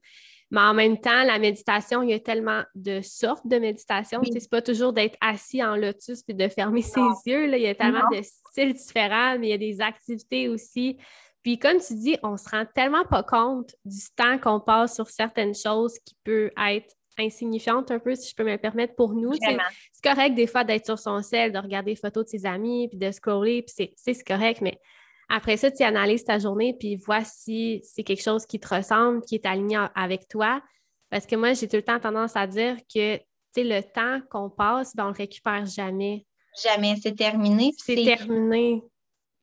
Mais 0.51 0.61
en 0.61 0.73
même 0.73 0.99
temps, 0.99 1.23
la 1.23 1.37
méditation, 1.37 2.01
il 2.01 2.09
y 2.09 2.13
a 2.13 2.19
tellement 2.19 2.63
de 2.73 3.01
sortes 3.01 3.45
de 3.45 3.59
méditation. 3.59 4.19
Ce 4.23 4.31
n'est 4.31 4.47
pas 4.49 4.63
toujours 4.63 4.93
d'être 4.93 5.15
assis 5.21 5.63
en 5.63 5.75
lotus 5.75 6.23
puis 6.23 6.33
de 6.33 6.47
fermer 6.47 6.81
ses 6.81 7.01
yeux. 7.27 7.45
Là. 7.45 7.57
Il 7.57 7.63
y 7.63 7.67
a 7.67 7.75
tellement 7.75 8.09
de 8.11 8.19
styles 8.23 8.73
différents, 8.73 9.37
mais 9.37 9.49
il 9.49 9.49
y 9.51 9.53
a 9.53 9.59
des 9.59 9.79
activités 9.79 10.49
aussi 10.49 10.97
puis 11.43 11.57
comme 11.57 11.79
tu 11.79 11.95
dis, 11.95 12.17
on 12.23 12.37
se 12.37 12.49
rend 12.49 12.65
tellement 12.73 13.05
pas 13.05 13.23
compte 13.23 13.75
du 13.85 14.01
temps 14.15 14.37
qu'on 14.37 14.59
passe 14.59 14.95
sur 14.95 15.09
certaines 15.09 15.55
choses 15.55 15.97
qui 15.99 16.15
peut 16.23 16.51
être 16.57 16.93
insignifiante 17.17 17.91
un 17.91 17.99
peu, 17.99 18.15
si 18.15 18.29
je 18.29 18.35
peux 18.35 18.43
me 18.43 18.57
permettre, 18.57 18.95
pour 18.95 19.13
nous. 19.13 19.33
C'est 19.33 19.57
correct 20.03 20.35
des 20.35 20.47
fois 20.47 20.63
d'être 20.63 20.85
sur 20.85 20.99
son 20.99 21.21
sel, 21.21 21.51
de 21.51 21.59
regarder 21.59 21.91
des 21.93 21.99
photos 21.99 22.25
de 22.25 22.29
ses 22.29 22.45
amis, 22.45 22.87
puis 22.87 22.97
de 22.97 23.11
scroller, 23.11 23.63
puis 23.63 23.93
c'est 23.95 24.23
correct, 24.23 24.61
mais 24.61 24.79
après 25.29 25.57
ça, 25.57 25.69
tu 25.69 25.83
analyses 25.83 26.23
ta 26.23 26.39
journée, 26.39 26.75
puis 26.77 26.95
vois 26.95 27.23
si 27.23 27.81
c'est 27.83 28.03
quelque 28.03 28.23
chose 28.23 28.45
qui 28.45 28.59
te 28.59 28.73
ressemble, 28.73 29.21
qui 29.21 29.35
est 29.35 29.45
aligné 29.45 29.85
avec 29.95 30.27
toi. 30.27 30.61
Parce 31.09 31.25
que 31.25 31.35
moi, 31.35 31.53
j'ai 31.53 31.67
tout 31.67 31.75
le 31.75 31.83
temps 31.83 31.99
tendance 31.99 32.35
à 32.35 32.47
dire 32.47 32.77
que 32.93 33.19
le 33.57 33.81
temps 33.81 34.21
qu'on 34.29 34.49
passe, 34.49 34.95
ben, 34.95 35.05
on 35.05 35.07
ne 35.09 35.13
le 35.13 35.17
récupère 35.17 35.65
jamais. 35.65 36.25
Jamais, 36.63 36.95
c'est 37.01 37.15
terminé. 37.15 37.73
C'est 37.77 37.95
terminé 37.95 38.81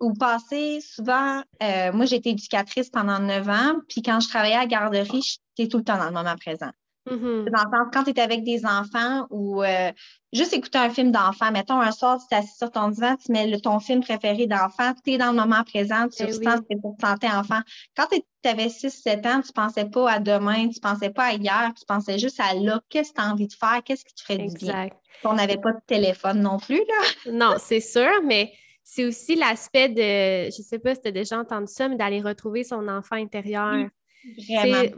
ou 0.00 0.12
passer 0.12 0.80
souvent, 0.80 1.42
euh, 1.62 1.92
moi 1.92 2.04
j'ai 2.06 2.16
été 2.16 2.30
éducatrice 2.30 2.90
pendant 2.90 3.18
neuf 3.18 3.48
ans, 3.48 3.74
puis 3.88 4.02
quand 4.02 4.20
je 4.20 4.28
travaillais 4.28 4.56
à 4.56 4.66
garderie, 4.66 5.22
j'étais 5.56 5.68
tout 5.68 5.78
le 5.78 5.84
temps 5.84 5.98
dans 5.98 6.06
le 6.06 6.12
moment 6.12 6.36
présent. 6.36 6.70
Mm-hmm. 7.06 7.50
Dans 7.50 7.62
le 7.62 7.76
sens, 7.76 7.88
quand 7.92 8.04
tu 8.04 8.10
es 8.10 8.20
avec 8.20 8.42
des 8.42 8.66
enfants 8.66 9.26
ou 9.30 9.62
euh, 9.62 9.92
juste 10.32 10.52
écouter 10.52 10.78
un 10.78 10.90
film 10.90 11.12
d'enfant, 11.12 11.52
mettons 11.52 11.80
un 11.80 11.92
soir, 11.92 12.18
tu 12.28 12.36
assis 12.36 12.56
sur 12.56 12.70
ton 12.70 12.88
divan, 12.88 13.16
tu 13.16 13.30
mets 13.30 13.58
ton 13.60 13.78
film 13.78 14.00
préféré 14.00 14.46
d'enfant, 14.46 14.92
tu 15.04 15.12
es 15.12 15.18
dans 15.18 15.30
le 15.30 15.36
moment 15.36 15.62
présent, 15.62 16.08
tu 16.08 16.24
eh 16.26 16.32
sens 16.32 16.60
que 16.68 16.80
pour 16.80 16.96
santé 17.00 17.28
enfant. 17.28 17.60
Quand 17.96 18.06
tu 18.10 18.48
avais 18.48 18.66
6-7 18.66 19.26
ans, 19.28 19.40
tu 19.40 19.52
pensais 19.52 19.84
pas 19.84 20.10
à 20.10 20.18
demain, 20.18 20.68
tu 20.68 20.80
pensais 20.80 21.10
pas 21.10 21.26
à 21.26 21.32
hier, 21.34 21.72
tu 21.78 21.84
pensais 21.86 22.18
juste 22.18 22.40
à 22.40 22.54
là, 22.54 22.80
qu'est-ce 22.88 23.12
que 23.12 23.16
tu 23.16 23.22
as 23.22 23.30
envie 23.32 23.46
de 23.46 23.54
faire, 23.54 23.82
qu'est-ce 23.84 24.04
qui 24.04 24.14
te 24.14 24.22
ferait 24.22 24.38
du 24.38 24.54
bien? 24.56 24.88
On 25.24 25.34
n'avait 25.34 25.58
pas 25.58 25.72
de 25.72 25.80
téléphone 25.86 26.40
non 26.40 26.58
plus, 26.58 26.78
là. 26.78 27.32
non, 27.32 27.54
c'est 27.58 27.80
sûr, 27.80 28.20
mais 28.24 28.52
c'est 28.88 29.04
aussi 29.04 29.34
l'aspect 29.34 29.88
de, 29.88 30.48
je 30.48 30.62
sais 30.62 30.78
pas 30.78 30.94
si 30.94 31.00
tu 31.02 31.08
as 31.08 31.10
déjà 31.10 31.40
entendu 31.40 31.66
ça, 31.66 31.88
mais 31.88 31.96
d'aller 31.96 32.20
retrouver 32.20 32.62
son 32.62 32.86
enfant 32.86 33.16
intérieur. 33.16 33.88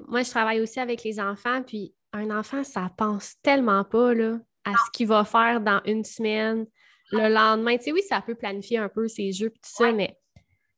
Moi, 0.07 0.23
je 0.23 0.29
travaille 0.29 0.61
aussi 0.61 0.79
avec 0.79 1.03
les 1.05 1.19
enfants, 1.19 1.63
puis 1.63 1.95
un 2.13 2.31
enfant, 2.31 2.63
ça 2.65 2.91
pense 2.99 3.37
tellement 3.43 3.85
pas 3.85 4.13
là, 4.13 4.41
à 4.67 4.73
ce 4.73 4.91
qu'il 4.93 5.07
va 5.07 5.25
faire 5.25 5.63
dans 5.63 5.81
une 5.87 6.05
semaine, 6.05 6.67
le 7.13 7.33
lendemain. 7.33 7.79
Tu 7.79 7.85
sais, 7.85 7.93
oui, 7.93 8.03
ça 8.07 8.21
peut 8.21 8.35
planifier 8.35 8.77
un 8.77 8.91
peu 8.91 9.09
ses 9.09 9.33
jeux, 9.33 9.49
tout 9.49 9.57
ça, 9.63 9.91
mais 9.91 10.19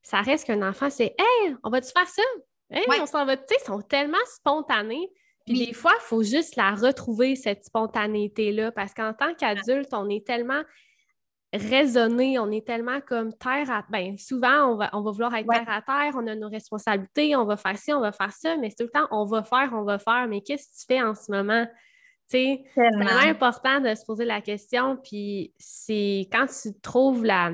ça 0.02 0.20
reste 0.20 0.46
qu'un 0.46 0.62
enfant, 0.62 0.88
c'est 0.88 1.16
Hey, 1.18 1.56
on 1.64 1.70
va-tu 1.70 1.90
faire 1.90 2.08
ça? 2.08 2.22
Hey, 2.70 2.84
on 3.00 3.06
s'en 3.06 3.26
va. 3.26 3.36
Tu 3.36 3.42
sais, 3.48 3.56
ils 3.60 3.66
sont 3.66 3.82
tellement 3.82 4.24
spontanés. 4.36 5.10
Puis 5.46 5.66
des 5.66 5.72
fois, 5.72 5.94
il 5.96 6.04
faut 6.04 6.22
juste 6.22 6.54
la 6.54 6.76
retrouver, 6.76 7.34
cette 7.34 7.64
spontanéité-là, 7.64 8.70
parce 8.70 8.94
qu'en 8.94 9.14
tant 9.14 9.34
qu'adulte, 9.34 9.92
on 9.94 10.08
est 10.08 10.24
tellement 10.24 10.62
raisonner, 11.52 12.38
on 12.38 12.50
est 12.50 12.66
tellement 12.66 13.00
comme 13.00 13.32
terre 13.34 13.70
à 13.70 13.84
ben 13.90 14.16
souvent 14.16 14.72
on 14.72 14.76
va, 14.76 14.90
on 14.92 15.02
va 15.02 15.10
vouloir 15.10 15.34
être 15.34 15.48
terre 15.48 15.68
à 15.68 15.82
terre, 15.82 16.12
on 16.14 16.26
a 16.26 16.34
nos 16.36 16.48
responsabilités, 16.48 17.34
on 17.34 17.44
va 17.44 17.56
faire 17.56 17.76
ci, 17.76 17.92
on 17.92 18.00
va 18.00 18.12
faire 18.12 18.32
ça, 18.32 18.56
mais 18.56 18.70
tout 18.70 18.84
le 18.84 18.90
temps 18.90 19.08
on 19.10 19.24
va 19.24 19.42
faire, 19.42 19.70
on 19.72 19.82
va 19.82 19.98
faire, 19.98 20.28
mais 20.28 20.42
qu'est-ce 20.42 20.68
que 20.68 20.80
tu 20.80 20.86
fais 20.86 21.02
en 21.02 21.14
ce 21.14 21.30
moment? 21.30 21.66
C'est 22.28 22.62
vraiment 22.76 23.28
important 23.28 23.80
de 23.80 23.92
se 23.94 24.04
poser 24.04 24.24
la 24.24 24.40
question, 24.40 24.96
puis 24.96 25.52
c'est 25.58 26.28
quand 26.30 26.46
tu 26.46 26.78
trouves 26.80 27.24
la, 27.24 27.50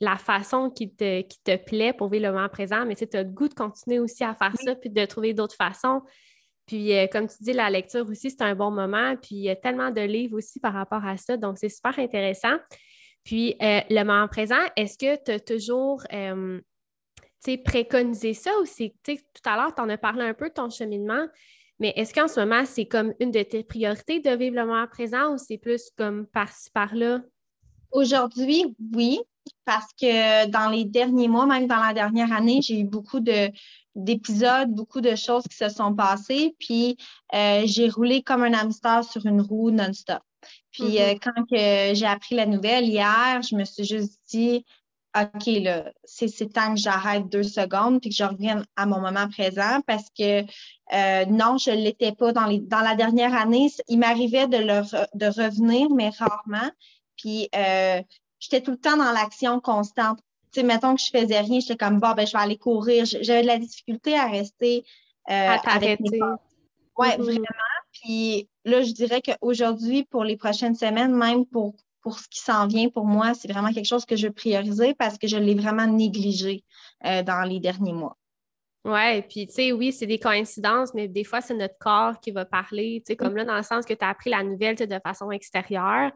la 0.00 0.16
façon 0.16 0.70
qui 0.70 0.94
te, 0.94 1.22
qui 1.22 1.42
te 1.42 1.56
plaît 1.56 1.92
pour 1.92 2.08
vivre 2.08 2.26
le 2.26 2.32
moment 2.32 2.48
présent, 2.48 2.86
mais 2.86 2.94
tu 2.94 3.04
as 3.16 3.24
le 3.24 3.28
goût 3.28 3.48
de 3.48 3.54
continuer 3.54 3.98
aussi 3.98 4.22
à 4.22 4.34
faire 4.34 4.54
ça, 4.64 4.76
puis 4.76 4.90
de 4.90 5.04
trouver 5.04 5.34
d'autres 5.34 5.56
façons. 5.56 6.02
Puis, 6.66 6.96
euh, 6.96 7.08
comme 7.10 7.26
tu 7.26 7.34
dis, 7.40 7.52
la 7.52 7.68
lecture 7.68 8.08
aussi, 8.08 8.30
c'est 8.30 8.42
un 8.42 8.54
bon 8.54 8.70
moment. 8.70 9.16
Puis, 9.16 9.34
il 9.34 9.42
y 9.42 9.50
a 9.50 9.56
tellement 9.56 9.90
de 9.90 10.02
livres 10.02 10.38
aussi 10.38 10.60
par 10.60 10.72
rapport 10.72 11.04
à 11.04 11.16
ça. 11.16 11.36
Donc, 11.36 11.58
c'est 11.58 11.68
super 11.68 11.98
intéressant. 11.98 12.54
Puis, 13.24 13.54
euh, 13.62 13.80
le 13.90 14.04
moment 14.04 14.28
présent, 14.28 14.60
est-ce 14.76 14.96
que 14.98 15.22
tu 15.22 15.30
as 15.30 15.40
toujours 15.40 16.02
euh, 16.12 16.60
préconisé 17.64 18.34
ça 18.34 18.50
ou 18.60 18.64
c'est, 18.64 18.94
tout 19.04 19.14
à 19.44 19.56
l'heure, 19.56 19.74
tu 19.74 19.82
en 19.82 19.88
as 19.88 19.98
parlé 19.98 20.24
un 20.24 20.34
peu 20.34 20.48
de 20.48 20.54
ton 20.54 20.70
cheminement, 20.70 21.26
mais 21.78 21.92
est-ce 21.96 22.12
qu'en 22.12 22.28
ce 22.28 22.40
moment, 22.40 22.64
c'est 22.66 22.86
comme 22.86 23.14
une 23.20 23.30
de 23.30 23.42
tes 23.42 23.64
priorités 23.64 24.20
de 24.20 24.30
vivre 24.30 24.56
le 24.56 24.66
moment 24.66 24.86
présent 24.86 25.32
ou 25.32 25.38
c'est 25.38 25.58
plus 25.58 25.90
comme 25.96 26.26
par-ci, 26.26 26.70
par-là? 26.70 27.20
Aujourd'hui, 27.92 28.76
oui, 28.94 29.20
parce 29.64 29.88
que 29.98 30.46
dans 30.48 30.68
les 30.68 30.84
derniers 30.84 31.28
mois, 31.28 31.46
même 31.46 31.66
dans 31.66 31.82
la 31.82 31.94
dernière 31.94 32.32
année, 32.32 32.60
j'ai 32.62 32.80
eu 32.80 32.84
beaucoup 32.84 33.20
de, 33.20 33.50
d'épisodes, 33.94 34.70
beaucoup 34.70 35.00
de 35.00 35.16
choses 35.16 35.44
qui 35.44 35.56
se 35.56 35.68
sont 35.68 35.94
passées, 35.94 36.54
puis 36.58 36.96
euh, 37.34 37.62
j'ai 37.64 37.88
roulé 37.88 38.22
comme 38.22 38.42
un 38.42 38.52
hamster 38.52 39.02
sur 39.02 39.24
une 39.26 39.40
roue 39.40 39.70
non-stop. 39.70 40.22
Puis 40.72 40.96
mm-hmm. 40.96 41.14
euh, 41.14 41.18
quand 41.22 41.94
j'ai 41.94 42.06
appris 42.06 42.34
la 42.34 42.46
nouvelle 42.46 42.84
hier, 42.84 43.40
je 43.42 43.56
me 43.56 43.64
suis 43.64 43.84
juste 43.84 44.18
dit, 44.28 44.64
OK, 45.18 45.46
là, 45.46 45.90
c'est, 46.04 46.52
temps 46.52 46.74
que 46.74 46.80
j'arrête 46.80 47.28
deux 47.28 47.42
secondes 47.42 48.00
puis 48.00 48.10
que 48.10 48.16
je 48.16 48.22
revienne 48.22 48.64
à 48.76 48.86
mon 48.86 49.00
moment 49.00 49.28
présent 49.28 49.80
parce 49.86 50.08
que 50.16 50.42
euh, 50.42 51.24
non, 51.26 51.58
je 51.58 51.70
ne 51.70 51.82
l'étais 51.82 52.12
pas 52.12 52.32
dans, 52.32 52.46
les, 52.46 52.60
dans 52.60 52.80
la 52.80 52.94
dernière 52.94 53.34
année. 53.34 53.72
Il 53.88 53.98
m'arrivait 53.98 54.46
de, 54.46 54.58
de 54.58 55.26
revenir, 55.26 55.90
mais 55.90 56.10
rarement. 56.10 56.70
Puis 57.16 57.48
euh, 57.56 58.00
j'étais 58.38 58.60
tout 58.60 58.70
le 58.70 58.78
temps 58.78 58.96
dans 58.96 59.10
l'action 59.10 59.58
constante. 59.60 60.20
Tu 60.52 60.60
sais, 60.60 60.66
mettons 60.66 60.94
que 60.94 61.00
je 61.00 61.10
faisais 61.10 61.40
rien, 61.40 61.58
j'étais 61.58 61.76
comme, 61.76 61.98
bon, 61.98 62.12
ben, 62.12 62.26
je 62.26 62.32
vais 62.32 62.42
aller 62.42 62.58
courir. 62.58 63.04
J'avais 63.04 63.42
de 63.42 63.46
la 63.48 63.58
difficulté 63.58 64.16
à 64.16 64.26
rester. 64.26 64.84
à 65.26 65.58
t'arrêter. 65.58 66.20
Oui, 66.96 67.08
mm-hmm. 67.08 67.22
vraiment. 67.22 67.46
Puis 67.92 68.48
là, 68.64 68.82
je 68.82 68.92
dirais 68.92 69.22
qu'aujourd'hui, 69.22 70.04
pour 70.04 70.24
les 70.24 70.36
prochaines 70.36 70.74
semaines, 70.74 71.14
même 71.14 71.46
pour, 71.46 71.74
pour 72.02 72.18
ce 72.18 72.28
qui 72.28 72.40
s'en 72.40 72.66
vient, 72.66 72.88
pour 72.88 73.04
moi, 73.04 73.34
c'est 73.34 73.50
vraiment 73.50 73.72
quelque 73.72 73.86
chose 73.86 74.04
que 74.04 74.16
je 74.16 74.28
prioriser 74.28 74.94
parce 74.94 75.18
que 75.18 75.26
je 75.26 75.36
l'ai 75.36 75.54
vraiment 75.54 75.86
négligé 75.86 76.64
euh, 77.04 77.22
dans 77.22 77.42
les 77.42 77.60
derniers 77.60 77.92
mois. 77.92 78.16
Oui, 78.84 79.20
puis 79.22 79.46
tu 79.46 79.52
sais, 79.52 79.72
oui, 79.72 79.92
c'est 79.92 80.06
des 80.06 80.18
coïncidences, 80.18 80.94
mais 80.94 81.06
des 81.06 81.24
fois, 81.24 81.42
c'est 81.42 81.54
notre 81.54 81.76
corps 81.78 82.18
qui 82.18 82.30
va 82.30 82.46
parler, 82.46 83.02
tu 83.04 83.12
sais, 83.12 83.16
comme 83.16 83.36
là, 83.36 83.44
dans 83.44 83.56
le 83.56 83.62
sens 83.62 83.84
que 83.84 83.92
tu 83.92 84.02
as 84.02 84.08
appris 84.08 84.30
la 84.30 84.42
nouvelle 84.42 84.76
de 84.76 84.98
façon 85.04 85.30
extérieure. 85.30 86.10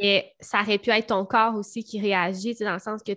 Mais 0.00 0.34
ça 0.40 0.60
aurait 0.60 0.78
pu 0.78 0.90
être 0.90 1.06
ton 1.08 1.24
corps 1.24 1.54
aussi 1.54 1.82
qui 1.82 2.00
réagit, 2.00 2.54
dans 2.60 2.74
le 2.74 2.78
sens 2.78 3.02
que 3.02 3.12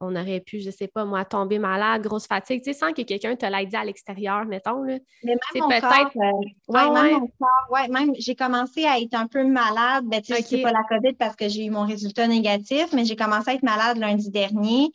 on 0.00 0.16
aurait 0.16 0.40
pu, 0.40 0.60
je 0.60 0.70
sais 0.70 0.88
pas, 0.88 1.04
moi, 1.04 1.24
tomber 1.24 1.58
malade, 1.58 2.02
grosse 2.02 2.26
fatigue, 2.26 2.62
tu 2.62 2.72
sais, 2.72 2.78
sans 2.78 2.92
que 2.92 3.02
quelqu'un 3.02 3.36
te 3.36 3.46
l'ait 3.46 3.66
dit 3.66 3.76
à 3.76 3.84
l'extérieur, 3.84 4.44
mettons. 4.46 4.82
Là. 4.82 4.98
Mais 5.22 5.34
même 5.54 5.62
mon 5.62 5.80
corps, 5.80 6.10
euh, 6.16 6.30
ouais, 6.68 6.90
même 6.90 7.20
mon 7.20 7.30
corps, 7.38 7.68
ouais, 7.70 7.88
même 7.88 8.12
j'ai 8.18 8.34
commencé 8.34 8.84
à 8.84 8.98
être 8.98 9.14
un 9.14 9.26
peu 9.26 9.44
malade, 9.44 10.04
ben, 10.06 10.20
tu 10.22 10.34
sais, 10.34 10.42
c'est 10.42 10.62
pas 10.62 10.72
la 10.72 10.84
COVID 10.84 11.14
parce 11.14 11.36
que 11.36 11.48
j'ai 11.48 11.66
eu 11.66 11.70
mon 11.70 11.86
résultat 11.86 12.26
négatif, 12.26 12.86
mais 12.92 13.04
j'ai 13.04 13.16
commencé 13.16 13.50
à 13.50 13.54
être 13.54 13.62
malade 13.62 13.98
lundi 13.98 14.30
dernier. 14.30 14.90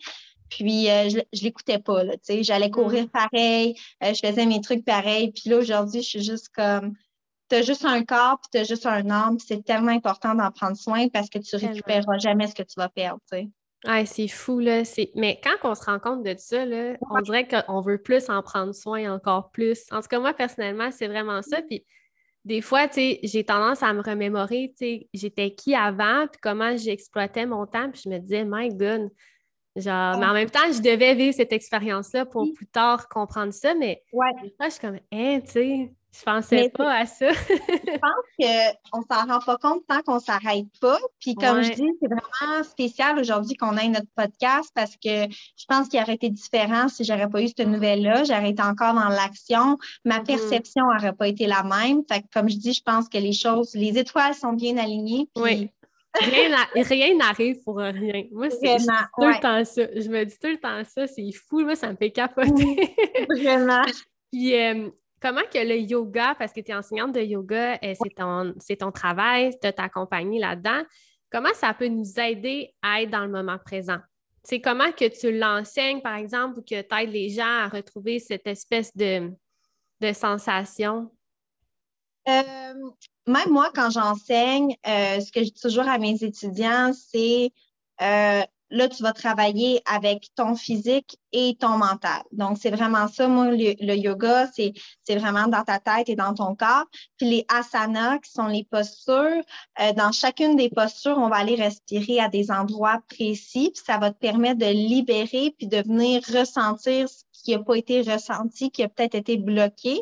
Puis 0.49 0.89
euh, 0.89 1.09
je, 1.09 1.19
je 1.33 1.43
l'écoutais 1.43 1.79
pas, 1.79 2.03
tu 2.05 2.11
sais. 2.23 2.43
J'allais 2.43 2.71
courir 2.71 3.03
Mm. 3.03 3.09
pareil, 3.09 3.75
euh, 4.03 4.13
je 4.13 4.25
faisais 4.25 4.45
mes 4.45 4.61
trucs 4.61 4.85
pareil. 4.85 5.31
Puis 5.31 5.49
là, 5.49 5.57
aujourd'hui, 5.57 6.01
je 6.01 6.07
suis 6.07 6.23
juste 6.23 6.49
comme, 6.55 6.93
t'as 7.47 7.61
juste 7.61 7.85
un 7.85 8.03
corps, 8.03 8.39
puis 8.39 8.49
t'as 8.51 8.63
juste 8.63 8.85
un 8.85 9.09
âme. 9.09 9.37
C'est 9.39 9.63
tellement 9.63 9.91
important 9.91 10.35
d'en 10.35 10.51
prendre 10.51 10.77
soin 10.77 11.07
parce 11.09 11.29
que 11.29 11.39
tu 11.39 11.51
Tellement. 11.51 11.69
récupéreras 11.69 12.17
jamais 12.19 12.47
ce 12.47 12.55
que 12.55 12.63
tu 12.63 12.73
vas 12.77 12.89
perdre, 12.89 13.19
tu 13.31 13.37
sais. 13.39 13.47
Ouais, 13.87 14.05
c'est 14.05 14.27
fou, 14.27 14.59
là. 14.59 14.81
Mais 15.15 15.39
quand 15.43 15.69
on 15.69 15.75
se 15.75 15.83
rend 15.83 15.99
compte 15.99 16.23
de 16.23 16.33
ça, 16.37 16.65
là, 16.65 16.95
on 17.11 17.21
dirait 17.21 17.47
qu'on 17.47 17.81
veut 17.81 17.99
plus 18.01 18.27
en 18.29 18.41
prendre 18.41 18.73
soin 18.73 19.13
encore 19.13 19.51
plus. 19.51 19.85
En 19.91 20.01
tout 20.01 20.07
cas, 20.07 20.19
moi, 20.19 20.33
personnellement, 20.33 20.89
c'est 20.91 21.07
vraiment 21.07 21.41
ça. 21.43 21.61
Puis 21.61 21.85
des 22.43 22.61
fois, 22.61 22.87
tu 22.87 22.95
sais, 22.95 23.19
j'ai 23.23 23.43
tendance 23.43 23.83
à 23.83 23.93
me 23.93 24.01
remémorer, 24.01 24.73
tu 24.77 24.85
sais, 24.85 25.09
j'étais 25.13 25.53
qui 25.53 25.75
avant, 25.75 26.27
puis 26.27 26.39
comment 26.41 26.75
j'exploitais 26.75 27.45
mon 27.45 27.65
temps, 27.67 27.91
puis 27.91 28.01
je 28.05 28.09
me 28.09 28.17
disais, 28.17 28.45
my 28.45 28.69
God, 28.69 29.09
genre, 29.75 30.17
mais 30.17 30.25
en 30.25 30.33
même 30.33 30.49
temps, 30.49 30.71
je 30.71 30.81
devais 30.81 31.13
vivre 31.13 31.35
cette 31.35 31.53
expérience-là 31.53 32.25
pour 32.25 32.51
plus 32.55 32.67
tard 32.67 33.07
comprendre 33.09 33.53
ça, 33.53 33.75
mais 33.75 34.01
Ouais. 34.11 34.31
des 34.41 34.53
fois, 34.57 34.67
je 34.69 34.71
suis 34.71 34.81
comme, 34.81 34.99
hein, 35.11 35.39
tu 35.45 35.51
sais, 35.51 35.93
je 36.13 36.23
pensais 36.23 36.55
Mais 36.55 36.69
pas 36.69 36.93
à 36.93 37.05
ça. 37.05 37.31
Je 37.31 37.97
pense 38.01 38.91
qu'on 38.91 39.01
s'en 39.01 39.25
rend 39.27 39.39
pas 39.39 39.57
compte 39.57 39.83
tant 39.87 40.01
qu'on 40.01 40.19
s'arrête 40.19 40.65
pas. 40.81 40.97
Puis 41.19 41.35
comme 41.35 41.61
je 41.61 41.73
dis, 41.73 41.89
c'est 42.01 42.07
vraiment 42.07 42.63
spécial 42.63 43.19
aujourd'hui 43.19 43.55
qu'on 43.55 43.77
ait 43.77 43.87
notre 43.89 44.07
podcast 44.15 44.71
parce 44.73 44.93
que 44.95 45.25
je 45.29 45.65
pense 45.67 45.87
qu'il 45.89 46.01
aurait 46.01 46.15
été 46.15 46.29
différent 46.29 46.87
si 46.87 47.03
j'aurais 47.03 47.29
pas 47.29 47.41
eu 47.41 47.47
cette 47.49 47.67
nouvelle-là. 47.67 48.23
J'aurais 48.23 48.49
été 48.51 48.63
encore 48.63 48.93
dans 48.93 49.09
l'action. 49.09 49.77
Ma 50.05 50.19
Mhm. 50.19 50.25
perception 50.25 50.85
n'aurait 50.91 51.13
pas 51.13 51.27
été 51.27 51.45
la 51.45 51.63
même. 51.63 52.01
Fait 52.11 52.21
que 52.21 52.27
comme 52.33 52.49
je 52.49 52.57
dis, 52.57 52.73
je 52.73 52.81
pense 52.83 53.07
que 53.09 53.17
les 53.17 53.33
choses, 53.33 53.73
les 53.75 53.97
étoiles 53.99 54.33
sont 54.33 54.53
bien 54.53 54.77
alignées. 54.77 55.27
Puis 55.35 55.43
Oui. 55.43 55.69
Rien 56.19 56.49
n'a- 56.49 56.81
rien 56.83 57.15
n'arrive 57.15 57.61
pour 57.63 57.77
rien. 57.77 58.23
Moi, 58.31 58.49
c'est 58.49 58.77
tout 58.77 59.21
ouais. 59.21 59.33
le 59.35 59.39
temps 59.39 59.63
ça. 59.65 59.83
Je 59.95 60.09
me 60.09 60.23
dis 60.25 60.35
tout 60.41 60.47
le 60.47 60.57
temps 60.57 60.81
ça. 60.83 61.05
C'est 61.05 61.29
fou. 61.31 61.59
Moi, 61.59 61.75
ça 61.75 61.91
me 61.91 61.95
fait 61.95 62.09
capoter. 62.09 62.95
Vraiment. 63.29 63.83
Puis, 64.31 64.55
euh, 64.55 64.89
comment 65.21 65.41
que 65.51 65.59
le 65.59 65.77
yoga, 65.77 66.35
parce 66.37 66.53
que 66.53 66.61
tu 66.61 66.71
es 66.71 66.75
enseignante 66.75 67.13
de 67.13 67.21
yoga, 67.21 67.79
euh, 67.83 67.93
c'est 68.01 68.15
ton, 68.15 68.53
c'est 68.59 68.77
ton 68.77 68.91
travail, 68.91 69.57
tu 69.61 69.71
ta 69.71 69.89
compagnie 69.89 70.39
là-dedans, 70.39 70.83
comment 71.31 71.53
ça 71.53 71.73
peut 71.73 71.87
nous 71.87 72.19
aider 72.19 72.73
à 72.81 73.01
être 73.01 73.09
dans 73.09 73.25
le 73.25 73.31
moment 73.31 73.57
présent? 73.57 73.99
C'est 74.43 74.61
comment 74.61 74.91
que 74.91 75.07
tu 75.07 75.37
l'enseignes, 75.37 76.01
par 76.01 76.15
exemple, 76.15 76.59
ou 76.59 76.61
que 76.61 76.81
tu 76.81 76.95
aides 76.95 77.11
les 77.11 77.29
gens 77.29 77.43
à 77.43 77.67
retrouver 77.67 78.19
cette 78.19 78.47
espèce 78.47 78.95
de, 78.95 79.31
de 79.99 80.13
sensation? 80.13 81.11
Euh, 82.29 82.73
même 83.27 83.49
moi, 83.49 83.71
quand 83.75 83.89
j'enseigne, 83.89 84.75
euh, 84.85 85.19
ce 85.19 85.31
que 85.31 85.41
je 85.43 85.51
dis 85.51 85.61
toujours 85.61 85.87
à 85.87 85.97
mes 85.97 86.23
étudiants, 86.23 86.93
c'est 86.93 87.51
euh, 88.01 88.41
là, 88.69 88.89
tu 88.89 89.01
vas 89.03 89.13
travailler 89.13 89.81
avec 89.85 90.29
ton 90.35 90.55
physique 90.55 91.17
et 91.31 91.55
ton 91.59 91.77
mental. 91.77 92.21
Donc, 92.31 92.57
c'est 92.61 92.69
vraiment 92.69 93.07
ça. 93.07 93.27
Moi, 93.27 93.51
le, 93.51 93.75
le 93.79 93.95
yoga, 93.95 94.47
c'est, 94.53 94.73
c'est 95.03 95.15
vraiment 95.17 95.47
dans 95.47 95.63
ta 95.63 95.79
tête 95.79 96.09
et 96.09 96.15
dans 96.15 96.33
ton 96.33 96.55
corps. 96.55 96.85
Puis 97.17 97.29
les 97.29 97.45
asanas, 97.49 98.19
qui 98.19 98.31
sont 98.31 98.47
les 98.47 98.63
postures, 98.63 99.43
euh, 99.81 99.93
dans 99.93 100.11
chacune 100.11 100.55
des 100.55 100.69
postures, 100.69 101.17
on 101.17 101.29
va 101.29 101.37
aller 101.37 101.55
respirer 101.55 102.19
à 102.19 102.29
des 102.29 102.51
endroits 102.51 103.01
précis. 103.09 103.71
Puis 103.73 103.83
ça 103.85 103.97
va 103.97 104.11
te 104.11 104.17
permettre 104.19 104.59
de 104.59 104.65
libérer 104.65 105.53
puis 105.57 105.67
de 105.67 105.77
venir 105.77 106.21
ressentir 106.33 107.07
ce 107.09 107.23
qui 107.43 107.51
n'a 107.51 107.59
pas 107.59 107.75
été 107.75 108.01
ressenti, 108.01 108.71
qui 108.71 108.83
a 108.83 108.89
peut-être 108.89 109.15
été 109.15 109.37
bloqué. 109.37 110.01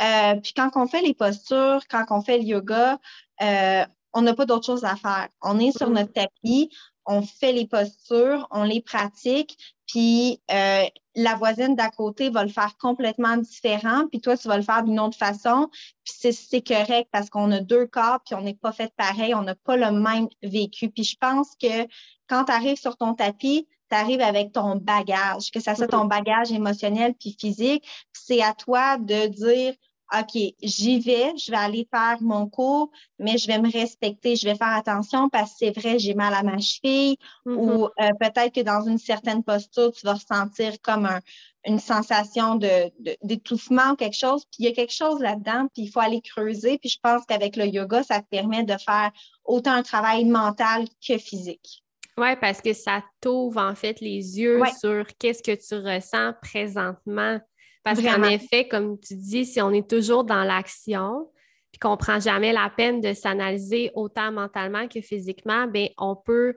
Euh, 0.00 0.34
puis 0.42 0.52
quand 0.56 0.70
on 0.76 0.86
fait 0.86 1.02
les 1.02 1.14
postures, 1.14 1.80
quand 1.88 2.04
on 2.10 2.22
fait 2.22 2.38
le 2.38 2.44
yoga, 2.44 2.98
euh, 3.42 3.84
on 4.12 4.22
n'a 4.22 4.34
pas 4.34 4.44
d'autre 4.46 4.66
chose 4.66 4.84
à 4.84 4.96
faire. 4.96 5.28
On 5.42 5.58
est 5.60 5.76
sur 5.76 5.88
Mm. 5.88 5.94
notre 5.94 6.12
tapis, 6.12 6.70
on 7.06 7.22
fait 7.22 7.52
les 7.52 7.66
postures, 7.66 8.46
on 8.50 8.64
les 8.64 8.80
pratique, 8.80 9.56
puis 9.86 10.40
euh, 10.50 10.84
la 11.16 11.34
voisine 11.34 11.74
d'à 11.74 11.90
côté 11.90 12.30
va 12.30 12.44
le 12.44 12.50
faire 12.50 12.76
complètement 12.78 13.36
différent, 13.36 14.06
puis 14.08 14.20
toi, 14.20 14.36
tu 14.36 14.48
vas 14.48 14.56
le 14.56 14.62
faire 14.62 14.84
d'une 14.84 15.00
autre 15.00 15.16
façon, 15.16 15.68
puis 16.04 16.32
c'est, 16.32 16.62
correct 16.62 17.08
parce 17.10 17.30
qu'on 17.30 17.50
a 17.50 17.60
deux 17.60 17.86
corps, 17.86 18.20
puis 18.24 18.34
on 18.34 18.42
n'est 18.42 18.54
pas 18.54 18.72
fait 18.72 18.92
pareil, 18.96 19.34
on 19.34 19.42
n'a 19.42 19.54
pas 19.54 19.76
le 19.76 19.90
même 19.90 20.28
vécu. 20.42 20.90
Puis 20.90 21.04
je 21.04 21.16
pense 21.20 21.48
que 21.60 21.88
quand 22.28 22.44
tu 22.44 22.52
arrives 22.52 22.78
sur 22.78 22.96
ton 22.96 23.14
tapis, 23.14 23.66
tu 23.90 23.96
arrives 23.96 24.20
avec 24.20 24.52
ton 24.52 24.76
bagage, 24.76 25.50
que 25.50 25.58
ça 25.60 25.74
soit 25.74 25.88
ton 25.88 26.04
bagage 26.04 26.52
émotionnel 26.52 27.14
puis 27.18 27.36
physique, 27.38 27.84
c'est 28.12 28.42
à 28.42 28.54
toi 28.54 28.98
de 28.98 29.26
dire 29.26 29.74
OK, 30.18 30.40
j'y 30.62 30.98
vais, 31.00 31.32
je 31.36 31.50
vais 31.50 31.56
aller 31.56 31.86
faire 31.92 32.18
mon 32.20 32.48
cours, 32.48 32.90
mais 33.18 33.38
je 33.38 33.46
vais 33.46 33.58
me 33.60 33.70
respecter, 33.70 34.34
je 34.36 34.44
vais 34.48 34.56
faire 34.56 34.74
attention 34.76 35.28
parce 35.28 35.50
que 35.52 35.56
c'est 35.60 35.70
vrai, 35.78 35.98
j'ai 35.98 36.14
mal 36.14 36.34
à 36.34 36.42
ma 36.42 36.58
cheville 36.58 37.16
ou 37.46 37.84
euh, 37.84 37.88
peut-être 38.18 38.54
que 38.54 38.60
dans 38.62 38.82
une 38.88 38.98
certaine 38.98 39.44
posture, 39.44 39.92
tu 39.92 40.04
vas 40.04 40.14
ressentir 40.14 40.80
comme 40.82 41.06
un- 41.06 41.20
une 41.66 41.78
sensation 41.78 42.56
de, 42.56 42.90
de- 42.98 43.16
d'étouffement 43.22 43.90
ou 43.92 43.96
quelque 43.96 44.16
chose. 44.16 44.44
Puis 44.46 44.56
il 44.60 44.64
y 44.64 44.68
a 44.68 44.72
quelque 44.72 44.92
chose 44.94 45.20
là-dedans, 45.20 45.68
puis 45.74 45.84
il 45.84 45.88
faut 45.90 46.00
aller 46.00 46.20
creuser. 46.22 46.78
Puis 46.78 46.88
je 46.90 46.98
pense 47.02 47.24
qu'avec 47.26 47.54
le 47.56 47.66
yoga, 47.66 48.02
ça 48.02 48.20
te 48.20 48.26
permet 48.28 48.64
de 48.64 48.76
faire 48.78 49.10
autant 49.44 49.72
un 49.72 49.82
travail 49.82 50.24
mental 50.24 50.86
que 51.06 51.18
physique. 51.18 51.84
Oui, 52.18 52.34
parce 52.40 52.60
que 52.60 52.72
ça 52.72 53.02
t'ouvre 53.20 53.60
en 53.60 53.74
fait 53.74 54.00
les 54.00 54.38
yeux 54.40 54.60
Ouais. 54.60 54.72
sur 54.72 55.06
qu'est-ce 55.18 55.42
que 55.42 55.52
tu 55.54 55.74
ressens 55.86 56.32
présentement. 56.42 57.38
Parce 57.82 58.00
qu'en 58.02 58.22
effet, 58.30 58.68
comme 58.68 58.98
tu 59.00 59.14
dis, 59.16 59.44
si 59.46 59.60
on 59.62 59.70
est 59.72 59.88
toujours 59.88 60.24
dans 60.24 60.44
l'action, 60.44 61.30
puis 61.72 61.78
qu'on 61.78 61.92
ne 61.92 61.96
prend 61.96 62.20
jamais 62.20 62.52
la 62.52 62.68
peine 62.68 63.00
de 63.00 63.12
s'analyser 63.12 63.90
autant 63.94 64.32
mentalement 64.32 64.88
que 64.88 65.00
physiquement, 65.00 65.66
bien, 65.66 65.88
on 65.98 66.16
peut, 66.16 66.54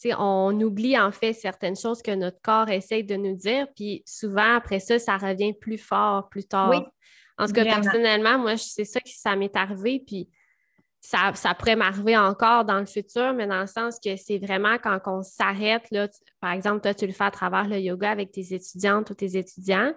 tu 0.00 0.10
sais, 0.10 0.14
on 0.18 0.50
oublie 0.60 0.98
en 0.98 1.12
fait 1.12 1.32
certaines 1.32 1.76
choses 1.76 2.02
que 2.02 2.10
notre 2.10 2.40
corps 2.42 2.68
essaye 2.68 3.04
de 3.04 3.14
nous 3.16 3.36
dire, 3.36 3.66
puis 3.74 4.02
souvent 4.06 4.56
après 4.56 4.80
ça, 4.80 4.98
ça 4.98 5.16
revient 5.16 5.54
plus 5.54 5.78
fort 5.78 6.28
plus 6.28 6.44
tard. 6.44 6.70
Oui, 6.70 6.78
en 7.38 7.46
tout 7.46 7.52
cas, 7.52 7.64
vraiment. 7.64 7.82
personnellement, 7.82 8.38
moi, 8.38 8.56
c'est 8.56 8.84
ça 8.84 9.00
qui 9.00 9.14
ça 9.16 9.36
m'est 9.36 9.56
arrivé, 9.56 10.02
puis 10.06 10.28
ça, 11.00 11.32
ça 11.34 11.54
pourrait 11.54 11.76
m'arriver 11.76 12.16
encore 12.16 12.64
dans 12.64 12.78
le 12.78 12.86
futur, 12.86 13.32
mais 13.32 13.46
dans 13.46 13.60
le 13.60 13.66
sens 13.66 13.98
que 14.04 14.16
c'est 14.16 14.38
vraiment 14.38 14.76
quand 14.78 15.00
on 15.06 15.22
s'arrête, 15.22 15.84
là, 15.90 16.08
tu- 16.08 16.20
par 16.40 16.52
exemple, 16.52 16.80
toi, 16.80 16.94
tu 16.94 17.06
le 17.06 17.12
fais 17.12 17.24
à 17.24 17.30
travers 17.30 17.66
le 17.66 17.78
yoga 17.78 18.10
avec 18.10 18.30
tes 18.30 18.54
étudiantes 18.54 19.10
ou 19.10 19.14
tes 19.14 19.36
étudiants, 19.36 19.92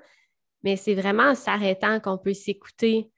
mais 0.65 0.75
c'est 0.75 0.95
vraiment 0.95 1.30
en 1.30 1.36
s'arrêtant 1.36 1.99
qu'on 1.99 2.17
peut 2.17 2.34
s'écouter. 2.34 3.10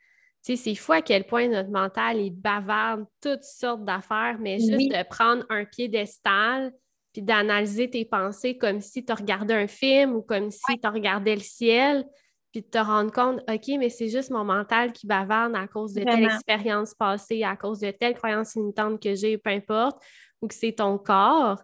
Tu 0.46 0.56
sais, 0.56 0.64
c'est 0.64 0.76
fou 0.76 0.92
à 0.92 1.02
quel 1.02 1.26
point 1.26 1.48
notre 1.48 1.70
mental, 1.70 2.20
il 2.20 2.32
bavarde 2.32 3.06
toutes 3.22 3.44
sortes 3.44 3.86
d'affaires, 3.86 4.38
mais 4.40 4.60
juste 4.60 4.74
Oui. 4.78 4.90
de 4.90 5.04
prendre 5.10 5.46
un 5.50 5.66
piédestal 5.66 6.72
puis 7.14 7.22
d'analyser 7.22 7.90
tes 7.90 8.06
pensées 8.06 8.58
comme 8.58 8.82
si 8.82 9.04
tu 9.04 9.14
regardais 9.14 9.56
un 9.56 9.68
film 9.68 10.16
ou 10.16 10.22
comme 10.22 10.52
si 10.52 10.80
tu 10.80 10.88
regardais 10.88 11.36
le 11.36 11.42
ciel, 11.42 12.06
puis 12.52 12.62
de 12.62 12.68
te 12.68 12.78
rendre 12.78 13.12
compte, 13.12 13.42
OK, 13.50 13.78
mais 13.80 13.90
c'est 13.90 14.10
juste 14.10 14.30
mon 14.30 14.44
mental 14.44 14.92
qui 14.92 15.08
bavarde 15.08 15.56
à 15.56 15.68
cause 15.68 15.94
de 15.94 16.04
telle 16.04 16.26
expérience 16.26 16.94
passée, 16.94 17.44
à 17.44 17.56
cause 17.56 17.80
de 17.80 17.92
telle 17.92 18.14
croyance 18.14 18.56
limitante 18.56 19.02
que 19.02 19.16
j'ai, 19.16 19.38
peu 19.38 19.50
importe, 19.50 20.02
ou 20.42 20.48
que 20.48 20.54
c'est 20.54 20.74
ton 20.74 20.98
corps. 20.98 21.62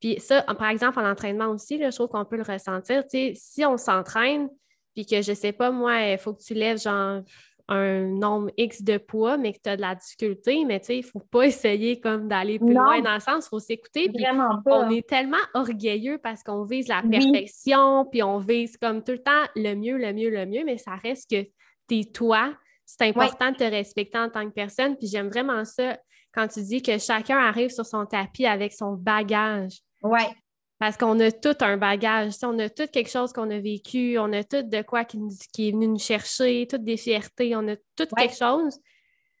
Puis 0.00 0.20
ça, 0.20 0.42
par 0.42 0.68
exemple, 0.68 0.98
en 1.00 1.10
entraînement 1.10 1.48
aussi, 1.48 1.78
là, 1.78 1.90
je 1.90 1.96
trouve 1.96 2.08
qu'on 2.08 2.24
peut 2.24 2.36
le 2.36 2.42
ressentir. 2.42 3.02
Tu 3.04 3.10
sais, 3.10 3.32
si 3.36 3.64
on 3.64 3.76
s'entraîne, 3.76 4.48
puis 4.94 5.06
que 5.06 5.20
je 5.22 5.32
sais 5.32 5.52
pas, 5.52 5.70
moi, 5.70 6.00
il 6.02 6.18
faut 6.18 6.32
que 6.34 6.42
tu 6.42 6.54
lèves 6.54 6.78
genre 6.80 7.20
un 7.66 8.02
nombre 8.02 8.50
X 8.58 8.82
de 8.82 8.98
poids, 8.98 9.38
mais 9.38 9.54
que 9.54 9.58
tu 9.64 9.70
as 9.70 9.76
de 9.76 9.80
la 9.80 9.94
difficulté, 9.94 10.64
mais 10.66 10.80
tu 10.80 10.86
sais, 10.86 10.98
il 10.98 11.02
faut 11.02 11.20
pas 11.30 11.42
essayer 11.46 11.98
comme 11.98 12.28
d'aller 12.28 12.58
plus 12.58 12.74
Non. 12.74 12.82
loin 12.84 13.00
dans 13.00 13.14
le 13.14 13.20
sens, 13.20 13.46
il 13.46 13.48
faut 13.48 13.58
s'écouter. 13.58 14.10
Puis 14.10 14.22
Vraiment 14.22 14.60
pas. 14.62 14.80
on 14.80 14.90
est 14.90 15.08
tellement 15.08 15.38
orgueilleux 15.54 16.18
parce 16.18 16.42
qu'on 16.42 16.64
vise 16.64 16.88
la 16.88 17.00
Oui. 17.02 17.10
perfection, 17.10 18.04
puis 18.10 18.22
on 18.22 18.38
vise 18.38 18.76
comme 18.76 19.02
tout 19.02 19.12
le 19.12 19.22
temps 19.22 19.44
le 19.56 19.74
mieux, 19.74 19.96
le 19.96 20.12
mieux, 20.12 20.28
le 20.30 20.44
mieux, 20.44 20.62
mais 20.64 20.76
ça 20.76 20.94
reste 20.96 21.30
que 21.30 21.48
t'es 21.88 22.04
toi. 22.12 22.52
C'est 22.84 23.02
important 23.08 23.50
de 23.50 23.56
te 23.56 23.64
respecter 23.64 24.18
en 24.18 24.28
tant 24.28 24.44
que 24.46 24.52
personne. 24.52 24.96
Puis 24.98 25.06
j'aime 25.08 25.28
vraiment 25.28 25.64
ça 25.64 25.96
quand 26.34 26.48
tu 26.48 26.60
dis 26.62 26.82
que 26.82 26.98
chacun 26.98 27.38
arrive 27.38 27.70
sur 27.70 27.86
son 27.86 28.04
tapis 28.04 28.44
avec 28.44 28.74
son 28.74 28.92
bagage. 28.92 29.78
Ouais. 30.02 30.28
Parce 30.84 30.98
qu'on 30.98 31.18
a 31.20 31.32
tout 31.32 31.56
un 31.62 31.78
bagage. 31.78 32.32
On 32.42 32.58
a 32.58 32.68
tout 32.68 32.86
quelque 32.92 33.08
chose 33.10 33.32
qu'on 33.32 33.48
a 33.50 33.58
vécu, 33.58 34.18
on 34.18 34.30
a 34.34 34.44
tout 34.44 34.60
de 34.60 34.82
quoi 34.82 35.04
qui, 35.06 35.16
nous- 35.16 35.30
qui 35.54 35.68
est 35.68 35.72
venu 35.72 35.86
nous 35.88 35.98
chercher, 35.98 36.66
toutes 36.70 36.84
des 36.84 36.98
fiertés, 36.98 37.56
on 37.56 37.66
a 37.68 37.76
tout 37.96 38.06
Ouais. 38.14 38.26
quelque 38.26 38.36
chose. 38.36 38.78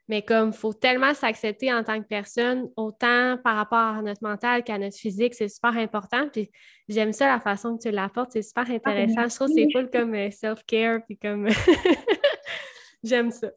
Mais 0.08 0.22
comme 0.22 0.48
il 0.48 0.56
faut 0.56 0.72
tellement 0.72 1.12
s'accepter 1.12 1.70
en 1.70 1.84
tant 1.84 2.00
que 2.00 2.06
personne, 2.08 2.70
autant 2.76 3.36
par 3.44 3.56
rapport 3.56 3.78
à 3.98 4.00
notre 4.00 4.22
mental 4.22 4.64
qu'à 4.64 4.78
notre 4.78 4.96
physique, 4.96 5.34
c'est 5.34 5.48
super 5.48 5.76
important. 5.76 6.30
Puis 6.32 6.50
j'aime 6.88 7.12
ça 7.12 7.26
la 7.26 7.40
façon 7.40 7.76
que 7.76 7.82
tu 7.82 7.90
l'apportes, 7.90 8.30
c'est 8.32 8.40
super 8.40 8.70
intéressant. 8.70 9.28
Je 9.28 9.34
trouve 9.34 9.48
que 9.48 9.54
c'est 9.54 9.68
cool 9.70 9.90
comme 9.90 10.14
euh, 10.14 10.30
self-care, 10.30 11.00
puis 11.06 11.18
comme 11.18 11.46
j'aime 13.04 13.30
ça. 13.30 13.50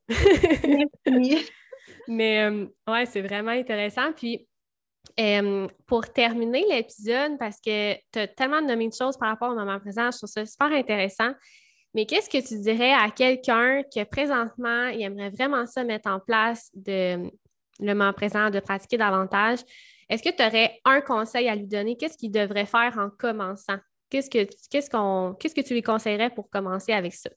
Merci. 0.68 1.46
Mais 2.10 2.44
euh, 2.50 2.66
ouais, 2.90 3.06
c'est 3.06 3.22
vraiment 3.22 3.52
intéressant. 3.52 4.12
Puis 4.14 4.47
euh, 5.20 5.68
pour 5.86 6.08
terminer 6.12 6.66
l'épisode, 6.70 7.38
parce 7.38 7.60
que 7.60 7.96
tu 8.12 8.20
as 8.20 8.28
tellement 8.28 8.62
nommé 8.62 8.88
de 8.88 8.94
choses 8.94 9.18
par 9.18 9.30
rapport 9.30 9.52
au 9.52 9.56
moment 9.56 9.80
présent, 9.80 10.12
je 10.12 10.18
trouve 10.18 10.30
ça 10.30 10.46
super 10.46 10.72
intéressant. 10.72 11.32
Mais 11.94 12.06
qu'est-ce 12.06 12.30
que 12.30 12.46
tu 12.46 12.60
dirais 12.60 12.94
à 12.94 13.10
quelqu'un 13.10 13.82
que 13.84 14.04
présentement, 14.04 14.88
il 14.88 15.02
aimerait 15.02 15.30
vraiment 15.30 15.66
ça 15.66 15.84
mettre 15.84 16.10
en 16.10 16.20
place 16.20 16.70
de 16.76 17.32
le 17.80 17.94
moment 17.94 18.14
présent, 18.14 18.50
de 18.50 18.60
pratiquer 18.60 18.98
davantage? 18.98 19.60
Est-ce 20.10 20.22
que 20.22 20.36
tu 20.36 20.44
aurais 20.44 20.80
un 20.86 21.02
conseil 21.02 21.50
à 21.50 21.56
lui 21.56 21.68
donner? 21.68 21.98
Qu'est-ce 21.98 22.18
qu'il 22.18 22.32
devrait 22.32 22.66
faire 22.66 22.98
en 22.98 23.10
commençant? 23.10 23.78
qu'est-ce 24.10 24.30
que, 24.30 24.44
que 24.46 25.62
tu 25.62 25.74
lui 25.74 25.82
conseillerais 25.82 26.30
pour 26.30 26.50
commencer 26.50 26.94
avec 26.94 27.14
ça? 27.14 27.30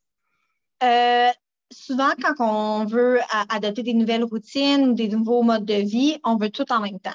Euh, 0.82 1.30
souvent, 1.70 2.10
quand 2.22 2.34
on 2.38 2.84
veut 2.84 3.20
adopter 3.48 3.82
des 3.82 3.94
nouvelles 3.94 4.24
routines 4.24 4.90
ou 4.90 4.94
des 4.94 5.08
nouveaux 5.08 5.42
modes 5.42 5.64
de 5.64 5.74
vie, 5.74 6.18
on 6.24 6.36
veut 6.36 6.50
tout 6.50 6.70
en 6.70 6.80
même 6.80 7.00
temps. 7.00 7.10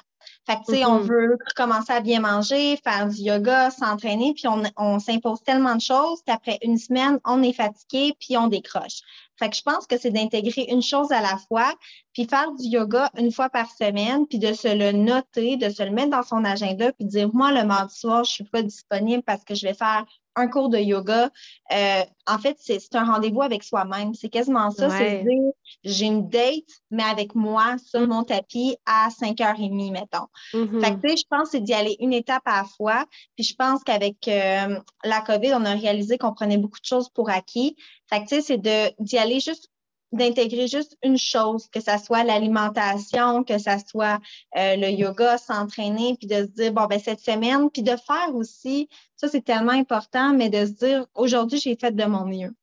Fait 0.46 0.56
que, 0.56 0.64
tu 0.66 0.74
sais, 0.74 0.84
on 0.84 1.00
mm-hmm. 1.00 1.06
veut 1.06 1.38
commencer 1.56 1.92
à 1.92 2.00
bien 2.00 2.20
manger, 2.20 2.78
faire 2.82 3.08
du 3.08 3.22
yoga, 3.22 3.70
s'entraîner, 3.70 4.32
puis 4.34 4.48
on, 4.48 4.62
on 4.76 4.98
s'impose 4.98 5.42
tellement 5.42 5.74
de 5.74 5.80
choses 5.80 6.20
qu'après 6.26 6.58
une 6.62 6.78
semaine, 6.78 7.18
on 7.24 7.42
est 7.42 7.52
fatigué, 7.52 8.14
puis 8.18 8.36
on 8.36 8.46
décroche. 8.46 9.00
Fait 9.38 9.50
que 9.50 9.56
je 9.56 9.62
pense 9.62 9.86
que 9.86 9.98
c'est 9.98 10.10
d'intégrer 10.10 10.66
une 10.70 10.82
chose 10.82 11.12
à 11.12 11.20
la 11.20 11.36
fois, 11.48 11.72
puis 12.12 12.26
faire 12.26 12.52
du 12.52 12.68
yoga 12.68 13.10
une 13.18 13.30
fois 13.30 13.50
par 13.50 13.70
semaine, 13.70 14.26
puis 14.26 14.38
de 14.38 14.52
se 14.52 14.68
le 14.68 14.92
noter, 14.92 15.56
de 15.56 15.68
se 15.68 15.82
le 15.82 15.90
mettre 15.90 16.10
dans 16.10 16.22
son 16.22 16.44
agenda, 16.44 16.92
puis 16.92 17.06
dire, 17.06 17.28
moi, 17.34 17.52
le 17.52 17.64
mardi 17.64 17.94
soir, 17.94 18.24
je 18.24 18.30
suis 18.30 18.44
pas 18.44 18.62
disponible 18.62 19.22
parce 19.22 19.44
que 19.44 19.54
je 19.54 19.66
vais 19.66 19.74
faire 19.74 20.04
un 20.36 20.48
cours 20.48 20.68
de 20.68 20.78
yoga. 20.78 21.30
Euh, 21.72 22.02
en 22.26 22.38
fait, 22.38 22.56
c'est 22.60 22.94
un 22.94 23.04
rendez-vous 23.04 23.42
avec 23.42 23.64
soi-même. 23.64 24.14
C'est 24.14 24.28
quasiment 24.28 24.70
ça. 24.70 24.90
C'est 24.90 25.22
dire, 25.22 25.52
j'ai 25.82 26.06
une 26.06 26.28
date, 26.28 26.64
mais 26.90 27.02
avec 27.02 27.34
moi 27.34 27.76
sur 27.84 28.06
mon 28.06 28.22
tapis 28.22 28.76
à 28.84 29.08
5h30, 29.08 29.92
mettons. 29.92 30.26
Mm-hmm. 30.52 30.80
Fait 30.80 30.94
que, 30.94 31.00
tu 31.00 31.08
sais, 31.08 31.16
je 31.16 31.24
pense 31.28 31.50
c'est 31.50 31.60
d'y 31.60 31.72
aller 31.72 31.96
une 32.00 32.12
étape 32.12 32.42
à 32.44 32.62
la 32.62 32.64
fois. 32.64 33.06
Puis 33.36 33.44
je 33.44 33.54
pense 33.54 33.82
qu'avec 33.82 34.28
euh, 34.28 34.78
la 35.04 35.20
COVID, 35.22 35.54
on 35.54 35.64
a 35.64 35.74
réalisé 35.74 36.18
qu'on 36.18 36.34
prenait 36.34 36.58
beaucoup 36.58 36.80
de 36.80 36.86
choses 36.86 37.08
pour 37.08 37.30
acquis. 37.30 37.76
Fait 38.10 38.22
que, 38.22 38.28
tu 38.28 38.36
sais, 38.36 38.40
c'est 38.42 38.94
d'y 39.00 39.18
aller 39.18 39.40
juste 39.40 39.70
d'intégrer 40.12 40.68
juste 40.68 40.96
une 41.02 41.18
chose, 41.18 41.68
que 41.68 41.80
ça 41.80 41.98
soit 41.98 42.24
l'alimentation, 42.24 43.44
que 43.44 43.58
ça 43.58 43.78
soit 43.78 44.20
euh, 44.56 44.76
le 44.76 44.90
yoga, 44.90 45.38
s'entraîner, 45.38 46.16
puis 46.18 46.26
de 46.26 46.36
se 46.36 46.50
dire, 46.50 46.72
bon, 46.72 46.86
ben 46.86 46.98
cette 46.98 47.20
semaine, 47.20 47.70
puis 47.70 47.82
de 47.82 47.96
faire 47.96 48.34
aussi, 48.34 48.88
ça 49.16 49.28
c'est 49.28 49.44
tellement 49.44 49.72
important, 49.72 50.32
mais 50.32 50.48
de 50.48 50.64
se 50.66 50.72
dire, 50.72 51.06
aujourd'hui, 51.14 51.58
j'ai 51.58 51.76
fait 51.76 51.94
de 51.94 52.04
mon 52.04 52.24
mieux. 52.24 52.54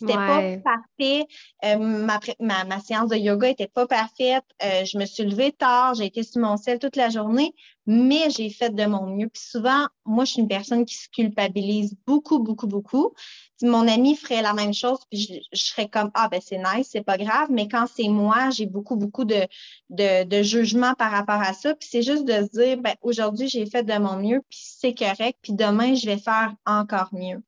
C'était 0.00 0.14
pas 0.14 0.56
parfait. 0.64 1.26
Euh, 1.64 1.76
ma, 1.76 2.18
ma, 2.40 2.80
séance 2.80 3.10
de 3.10 3.16
yoga 3.16 3.48
était 3.48 3.68
pas 3.68 3.86
parfaite. 3.86 4.44
Euh, 4.64 4.84
je 4.86 4.96
me 4.96 5.04
suis 5.04 5.24
levée 5.24 5.52
tard, 5.52 5.94
j'ai 5.94 6.06
été 6.06 6.22
sur 6.22 6.40
mon 6.40 6.56
sel 6.56 6.78
toute 6.78 6.96
la 6.96 7.10
journée, 7.10 7.54
mais 7.86 8.30
j'ai 8.30 8.48
fait 8.48 8.74
de 8.74 8.86
mon 8.86 9.06
mieux. 9.14 9.28
Puis 9.28 9.42
souvent, 9.42 9.86
moi, 10.06 10.24
je 10.24 10.32
suis 10.32 10.40
une 10.40 10.48
personne 10.48 10.86
qui 10.86 10.94
se 10.94 11.08
culpabilise 11.10 11.96
beaucoup, 12.06 12.38
beaucoup, 12.38 12.66
beaucoup. 12.66 13.12
Si 13.58 13.66
mon 13.66 13.86
ami 13.86 14.16
ferait 14.16 14.40
la 14.40 14.54
même 14.54 14.72
chose, 14.72 15.00
puis 15.10 15.44
je, 15.52 15.60
serais 15.60 15.88
comme 15.88 16.10
Ah, 16.14 16.28
ben 16.30 16.40
c'est 16.42 16.56
nice, 16.56 16.88
c'est 16.90 17.04
pas 17.04 17.18
grave. 17.18 17.48
Mais 17.50 17.68
quand 17.68 17.84
c'est 17.94 18.08
moi, 18.08 18.48
j'ai 18.48 18.64
beaucoup, 18.64 18.96
beaucoup 18.96 19.26
de, 19.26 19.46
de, 19.90 20.24
de, 20.24 20.42
jugement 20.42 20.94
par 20.94 21.10
rapport 21.10 21.42
à 21.42 21.52
ça. 21.52 21.74
Puis 21.74 21.90
c'est 21.92 22.02
juste 22.02 22.24
de 22.24 22.42
se 22.42 22.58
dire 22.58 22.78
ben, 22.78 22.94
aujourd'hui, 23.02 23.48
j'ai 23.48 23.66
fait 23.66 23.82
de 23.82 23.98
mon 23.98 24.16
mieux, 24.16 24.40
puis 24.48 24.60
c'est 24.62 24.94
correct, 24.94 25.38
puis 25.42 25.52
demain, 25.52 25.94
je 25.94 26.06
vais 26.06 26.16
faire 26.16 26.54
encore 26.64 27.10
mieux. 27.12 27.42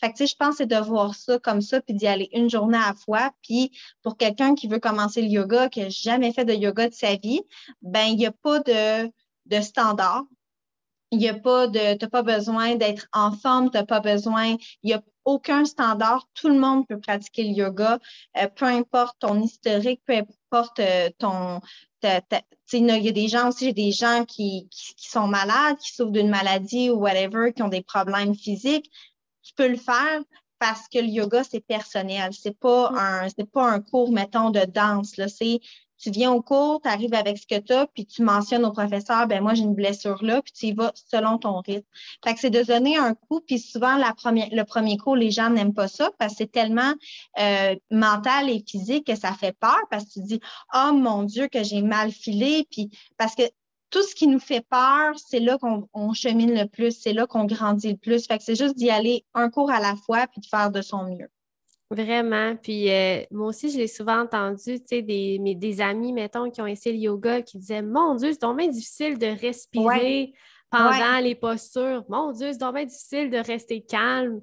Fait 0.00 0.12
que, 0.12 0.26
je 0.26 0.34
pense 0.34 0.56
c'est 0.56 0.66
de 0.66 0.76
voir 0.76 1.14
ça 1.14 1.38
comme 1.38 1.60
ça, 1.60 1.80
puis 1.80 1.94
d'y 1.94 2.06
aller 2.06 2.28
une 2.32 2.48
journée 2.48 2.78
à 2.78 2.88
la 2.88 2.94
fois. 2.94 3.30
Puis 3.42 3.70
pour 4.02 4.16
quelqu'un 4.16 4.54
qui 4.54 4.66
veut 4.68 4.78
commencer 4.78 5.22
le 5.22 5.28
yoga, 5.28 5.68
qui 5.68 5.80
n'a 5.80 5.90
jamais 5.90 6.32
fait 6.32 6.44
de 6.44 6.54
yoga 6.54 6.88
de 6.88 6.94
sa 6.94 7.16
vie, 7.16 7.42
ben 7.82 8.04
il 8.04 8.16
n'y 8.16 8.26
a 8.26 8.32
pas 8.32 8.60
de, 8.60 9.10
de 9.46 9.60
standard. 9.60 10.24
Il 11.12 11.18
n'y 11.18 11.28
a 11.28 11.34
pas 11.34 11.66
de, 11.66 11.94
tu 11.94 12.04
n'as 12.04 12.08
pas 12.08 12.22
besoin 12.22 12.76
d'être 12.76 13.08
en 13.12 13.32
forme, 13.32 13.70
tu 13.70 13.76
n'as 13.76 13.84
pas 13.84 13.98
besoin, 14.00 14.56
il 14.82 14.86
n'y 14.86 14.92
a 14.92 15.02
aucun 15.24 15.64
standard. 15.64 16.28
Tout 16.34 16.48
le 16.48 16.58
monde 16.58 16.86
peut 16.86 17.00
pratiquer 17.00 17.42
le 17.42 17.50
yoga, 17.50 17.98
euh, 18.36 18.46
peu 18.48 18.66
importe 18.66 19.16
ton 19.18 19.42
historique, 19.42 20.02
peu 20.06 20.14
importe 20.14 20.78
euh, 20.78 21.10
ton, 21.18 21.60
il 22.72 23.04
y 23.04 23.08
a 23.08 23.12
des 23.12 23.28
gens 23.28 23.48
aussi, 23.48 23.66
j'ai 23.66 23.72
des 23.72 23.92
gens 23.92 24.24
qui, 24.24 24.68
qui, 24.70 25.08
sont 25.08 25.26
malades, 25.26 25.76
qui 25.78 25.92
souffrent 25.92 26.12
d'une 26.12 26.30
maladie 26.30 26.90
ou 26.90 27.00
whatever, 27.00 27.52
qui 27.52 27.62
ont 27.62 27.68
des 27.68 27.82
problèmes 27.82 28.34
physiques 28.34 28.90
tu 29.50 29.54
peux 29.56 29.68
le 29.68 29.76
faire 29.76 30.20
parce 30.58 30.88
que 30.88 30.98
le 30.98 31.06
yoga, 31.06 31.42
c'est 31.42 31.64
personnel. 31.64 32.30
C'est 32.32 32.56
pas 32.56 32.90
mm. 32.90 32.98
un, 32.98 33.28
c'est 33.28 33.50
pas 33.50 33.68
un 33.68 33.80
cours, 33.80 34.12
mettons, 34.12 34.50
de 34.50 34.60
danse. 34.60 35.16
Là. 35.16 35.26
C'est, 35.26 35.60
tu 35.98 36.10
viens 36.10 36.32
au 36.32 36.42
cours, 36.42 36.80
tu 36.82 36.88
arrives 36.88 37.14
avec 37.14 37.38
ce 37.38 37.46
que 37.46 37.58
tu 37.58 37.72
as, 37.72 37.86
puis 37.86 38.06
tu 38.06 38.22
mentionnes 38.22 38.64
au 38.64 38.72
professeur, 38.72 39.26
ben 39.26 39.42
moi, 39.42 39.54
j'ai 39.54 39.62
une 39.62 39.74
blessure 39.74 40.22
là, 40.22 40.40
puis 40.40 40.52
tu 40.52 40.66
y 40.66 40.72
vas 40.72 40.92
selon 40.94 41.38
ton 41.38 41.60
rythme. 41.60 41.86
Fait 42.24 42.34
que 42.34 42.40
c'est 42.40 42.50
de 42.50 42.62
donner 42.62 42.96
un 42.96 43.14
coup, 43.14 43.40
puis 43.46 43.58
souvent, 43.58 43.96
la 43.96 44.14
première, 44.14 44.48
le 44.50 44.64
premier 44.64 44.96
cours, 44.96 45.16
les 45.16 45.30
gens 45.30 45.50
n'aiment 45.50 45.74
pas 45.74 45.88
ça 45.88 46.10
parce 46.18 46.32
que 46.32 46.38
c'est 46.38 46.52
tellement 46.52 46.92
euh, 47.38 47.74
mental 47.90 48.48
et 48.48 48.64
physique 48.66 49.06
que 49.06 49.16
ça 49.16 49.32
fait 49.32 49.52
peur 49.58 49.78
parce 49.90 50.04
que 50.04 50.12
tu 50.12 50.20
dis, 50.20 50.40
oh 50.74 50.92
mon 50.92 51.22
Dieu, 51.22 51.48
que 51.48 51.62
j'ai 51.62 51.82
mal 51.82 52.12
filé, 52.12 52.66
puis 52.70 52.90
parce 53.18 53.34
que 53.34 53.42
tout 53.90 54.02
ce 54.02 54.14
qui 54.14 54.26
nous 54.26 54.38
fait 54.38 54.64
peur, 54.68 55.14
c'est 55.18 55.40
là 55.40 55.58
qu'on 55.58 56.12
chemine 56.14 56.54
le 56.54 56.66
plus, 56.66 56.92
c'est 56.92 57.12
là 57.12 57.26
qu'on 57.26 57.44
grandit 57.44 57.90
le 57.90 57.96
plus. 57.96 58.26
Fait 58.26 58.38
que 58.38 58.44
c'est 58.44 58.54
juste 58.54 58.76
d'y 58.76 58.90
aller 58.90 59.24
un 59.34 59.50
cours 59.50 59.70
à 59.70 59.80
la 59.80 59.96
fois 59.96 60.26
puis 60.28 60.40
de 60.40 60.46
faire 60.46 60.70
de 60.70 60.80
son 60.80 61.04
mieux. 61.04 61.28
Vraiment. 61.90 62.54
Puis 62.54 62.88
euh, 62.90 63.24
moi 63.32 63.48
aussi, 63.48 63.68
je 63.70 63.78
l'ai 63.78 63.88
souvent 63.88 64.20
entendu, 64.20 64.78
tu 64.78 64.86
sais, 64.86 65.02
des, 65.02 65.38
des 65.56 65.80
amis, 65.80 66.12
mettons, 66.12 66.48
qui 66.50 66.62
ont 66.62 66.66
essayé 66.66 66.94
le 66.94 67.02
yoga, 67.02 67.42
qui 67.42 67.58
disaient 67.58 67.82
Mon 67.82 68.14
Dieu, 68.14 68.30
c'est 68.30 68.38
tombé 68.38 68.68
difficile 68.68 69.18
de 69.18 69.26
respirer 69.26 70.32
pendant 70.70 71.18
les 71.20 71.34
postures. 71.34 72.04
Mon 72.08 72.30
Dieu, 72.30 72.52
c'est 72.52 72.58
tombé 72.58 72.86
difficile 72.86 73.28
de 73.28 73.38
rester 73.38 73.82
calme. 73.82 74.40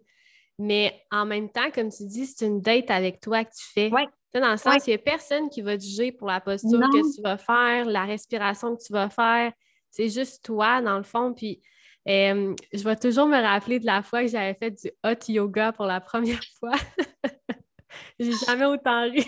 Mais 0.60 1.02
en 1.12 1.26
même 1.26 1.50
temps, 1.50 1.72
comme 1.74 1.90
tu 1.90 2.06
dis, 2.06 2.26
c'est 2.26 2.46
une 2.46 2.60
date 2.60 2.92
avec 2.92 3.22
toi 3.22 3.46
que 3.46 3.52
tu 3.52 3.64
fais. 3.74 3.90
Ouais 3.92 4.08
dans 4.34 4.52
le 4.52 4.58
sens, 4.58 4.86
il 4.86 4.92
n'y 4.92 4.96
a 4.96 5.00
personne 5.00 5.50
qui 5.50 5.62
va 5.62 5.78
te 5.78 5.84
juger 5.84 6.12
pour 6.12 6.28
la 6.28 6.42
posture 6.42 6.80
que 6.80 7.16
tu 7.16 7.22
vas 7.22 7.38
faire, 7.38 7.86
la 7.86 8.06
respiration 8.06 8.76
que 8.76 8.84
tu 8.84 8.94
vas 8.94 9.10
faire. 9.10 9.52
C'est 9.90 10.10
juste 10.10 10.44
toi, 10.44 10.82
dans 10.82 10.98
le 10.98 11.04
fond. 11.04 11.34
Puis, 11.34 11.62
je 12.06 12.84
vais 12.84 12.96
toujours 12.96 13.28
me 13.28 13.42
rappeler 13.42 13.80
de 13.80 13.86
la 13.86 14.02
fois 14.02 14.22
que 14.22 14.28
j'avais 14.28 14.54
fait 14.54 14.72
du 14.72 14.92
hot 15.04 15.32
yoga 15.32 15.72
pour 15.72 15.86
la 15.86 16.02
première 16.02 16.44
fois. 16.60 16.76
J'ai 18.20 18.34
jamais 18.46 18.66
autant 18.66 19.04
ri. 19.04 19.26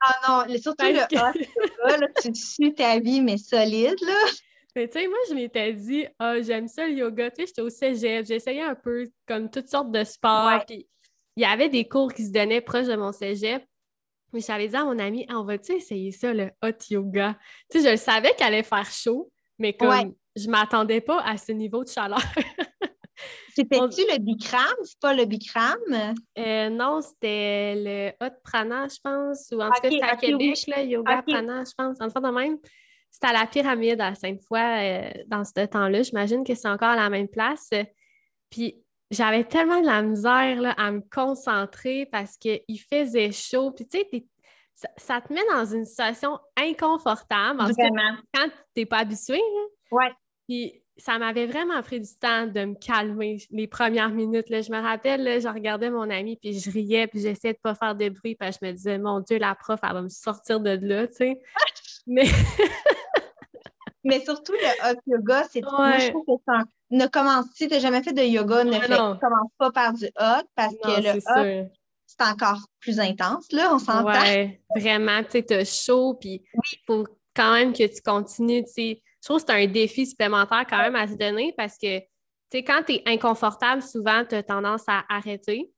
ah 0.00 0.46
non, 0.46 0.58
surtout 0.58 0.84
le 0.84 1.00
hot 1.00 1.06
yoga, 1.10 1.96
là, 1.98 2.06
tu 2.22 2.34
suis 2.34 2.74
ta 2.74 2.98
vie, 3.00 3.20
mais 3.20 3.38
solide, 3.38 3.96
là. 4.02 4.30
Mais 4.76 4.86
tu 4.86 5.00
sais, 5.00 5.08
moi, 5.08 5.18
je 5.28 5.34
m'étais 5.34 5.72
dit, 5.72 6.06
ah, 6.20 6.40
j'aime 6.40 6.68
ça 6.68 6.86
le 6.86 6.92
yoga. 6.92 7.30
Tu 7.30 7.36
sais, 7.36 7.46
j'étais 7.46 7.62
au 7.62 7.70
cégep, 7.70 8.26
j'essayais 8.26 8.62
un 8.62 8.76
peu 8.76 9.10
comme 9.26 9.50
toutes 9.50 9.68
sortes 9.68 9.90
de 9.90 10.04
sports. 10.04 10.64
Puis 10.66 10.86
il 11.36 11.42
y 11.42 11.44
avait 11.44 11.68
des 11.68 11.88
cours 11.88 12.12
qui 12.12 12.26
se 12.26 12.32
donnaient 12.32 12.60
proche 12.60 12.86
de 12.86 12.94
mon 12.94 13.12
cégep. 13.12 13.64
Mais 14.32 14.40
j'avais 14.40 14.68
dit 14.68 14.76
à 14.76 14.84
mon 14.84 14.98
ami, 14.98 15.26
on 15.30 15.44
va-tu 15.44 15.72
essayer 15.72 16.12
ça, 16.12 16.34
le 16.34 16.50
hot 16.62 16.76
yoga? 16.90 17.36
Tu 17.70 17.78
sais, 17.78 17.86
je 17.86 17.90
le 17.92 17.96
savais 17.96 18.32
qu'elle 18.36 18.48
allait 18.48 18.62
faire 18.62 18.90
chaud, 18.90 19.30
mais 19.58 19.72
comme 19.72 20.14
je 20.36 20.42
je 20.42 20.48
m'attendais 20.48 21.00
pas 21.00 21.20
à 21.22 21.36
ce 21.36 21.52
niveau 21.52 21.82
de 21.82 21.88
chaleur. 21.88 22.22
C'était-tu 23.54 24.02
le 24.02 24.18
Bikram? 24.18 24.76
C'est 24.84 25.00
pas 25.00 25.14
le 25.14 25.24
Bikram? 25.24 25.78
Euh, 26.38 26.70
non, 26.70 27.00
c'était 27.00 27.74
le 27.74 28.24
Hot 28.24 28.34
Prana, 28.44 28.86
je 28.86 28.98
pense. 29.02 29.48
Ou 29.50 29.60
en 29.60 29.70
tout 29.70 29.82
cas, 29.82 29.90
c'était 29.90 30.02
à 30.02 30.16
Québec, 30.16 30.58
le 30.68 30.82
Yoga 30.84 31.22
Prana, 31.22 31.64
je 31.64 31.72
pense. 31.76 32.00
En 32.00 32.08
fait, 32.08 32.20
de 32.20 32.32
même, 32.32 32.58
c'était 33.10 33.26
à 33.26 33.32
la 33.32 33.46
pyramide 33.46 34.00
à 34.00 34.14
Sainte-Foy 34.14 34.60
euh, 34.60 35.10
dans 35.26 35.42
ce 35.44 35.66
temps-là. 35.66 36.02
J'imagine 36.02 36.44
que 36.44 36.54
c'est 36.54 36.68
encore 36.68 36.90
à 36.90 36.96
la 36.96 37.10
même 37.10 37.28
place. 37.28 37.70
Puis 38.48 38.76
j'avais 39.10 39.44
tellement 39.44 39.80
de 39.80 39.86
la 39.86 40.02
misère 40.02 40.60
là, 40.60 40.72
à 40.72 40.90
me 40.90 41.00
concentrer 41.00 42.06
parce 42.06 42.36
qu'il 42.36 42.80
faisait 42.90 43.32
chaud. 43.32 43.70
Puis 43.72 43.86
tu 43.86 43.98
sais, 43.98 44.26
ça, 44.96 45.20
te 45.20 45.32
met 45.32 45.40
dans 45.52 45.64
une 45.64 45.84
situation 45.84 46.38
inconfortable 46.56 47.58
quand 47.58 48.48
tu 48.48 48.52
n'es 48.76 48.86
pas 48.86 48.98
habitué. 48.98 49.40
Ouais. 49.90 50.12
Puis 50.46 50.82
ça 50.98 51.18
m'avait 51.18 51.46
vraiment 51.46 51.80
pris 51.82 52.00
du 52.00 52.16
temps 52.20 52.46
de 52.46 52.64
me 52.64 52.74
calmer 52.74 53.38
les 53.50 53.66
premières 53.66 54.10
minutes. 54.10 54.50
Là. 54.50 54.60
Je 54.60 54.70
me 54.70 54.80
rappelle, 54.80 55.22
là, 55.22 55.38
je 55.38 55.48
regardais 55.48 55.90
mon 55.90 56.10
ami, 56.10 56.36
puis 56.36 56.58
je 56.58 56.70
riais, 56.70 57.06
puis 57.06 57.20
j'essayais 57.20 57.54
de 57.54 57.58
ne 57.58 57.62
pas 57.62 57.74
faire 57.74 57.94
de 57.94 58.08
bruit, 58.08 58.34
parce 58.34 58.58
que 58.58 58.66
je 58.66 58.70
me 58.70 58.76
disais, 58.76 58.98
mon 58.98 59.20
Dieu, 59.20 59.38
la 59.38 59.54
prof, 59.54 59.78
elle 59.82 59.92
va 59.92 60.02
me 60.02 60.08
sortir 60.08 60.60
de 60.60 60.70
là, 60.70 61.06
tu 61.06 61.14
sais. 61.14 61.40
Mais... 62.06 62.26
Mais 64.08 64.24
surtout, 64.24 64.52
le 64.52 64.90
hot 64.90 65.00
yoga, 65.06 65.44
c'est 65.50 65.64
ouais. 65.64 66.00
je 66.00 66.08
trouve 66.10 66.24
que 66.26 66.42
c'est 66.46 66.64
ne 66.90 67.06
commence, 67.06 67.46
si 67.54 67.68
tu 67.68 67.74
n'as 67.74 67.80
jamais 67.80 68.02
fait 68.02 68.14
de 68.14 68.22
yoga, 68.22 68.64
ne 68.64 68.78
commence 69.18 69.50
pas 69.58 69.70
par 69.70 69.92
du 69.92 70.06
hot 70.06 70.46
parce 70.54 70.74
que 70.82 71.02
le 71.02 71.18
hot, 71.18 71.70
c'est 72.06 72.22
encore 72.26 72.60
plus 72.80 72.98
intense, 72.98 73.52
là, 73.52 73.74
on 73.74 73.78
s'entend. 73.78 74.22
Oui, 74.22 74.58
vraiment, 74.74 75.22
tu 75.22 75.32
sais, 75.32 75.44
tu 75.44 75.64
chaud, 75.66 76.14
puis 76.14 76.42
il 76.54 76.78
faut 76.86 77.04
quand 77.36 77.52
même 77.52 77.72
que 77.72 77.86
tu 77.86 78.00
continues, 78.00 78.64
tu 78.64 78.72
sais. 78.72 79.02
Je 79.22 79.28
trouve 79.28 79.44
que 79.44 79.52
c'est 79.52 79.64
un 79.64 79.66
défi 79.66 80.06
supplémentaire 80.06 80.64
quand 80.68 80.78
même 80.78 80.96
à 80.96 81.06
se 81.06 81.14
donner 81.14 81.52
parce 81.56 81.76
que, 81.76 81.98
tu 81.98 82.06
sais, 82.52 82.64
quand 82.64 82.82
tu 82.86 82.94
es 82.94 83.02
inconfortable, 83.06 83.82
souvent, 83.82 84.24
tu 84.24 84.34
as 84.36 84.42
tendance 84.42 84.84
à 84.86 85.04
arrêter. 85.08 85.70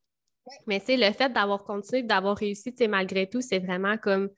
Mais, 0.67 0.79
tu 0.79 0.87
sais, 0.87 0.97
le 0.97 1.13
fait 1.13 1.33
d'avoir 1.33 1.65
continué, 1.65 2.03
d'avoir 2.03 2.37
réussi, 2.37 2.71
tu 2.73 2.85
sais, 2.85 2.89
malgré 2.89 3.29
tout, 3.29 3.41
c'est 3.41 3.59
vraiment 3.59 3.97
comme 3.99 4.29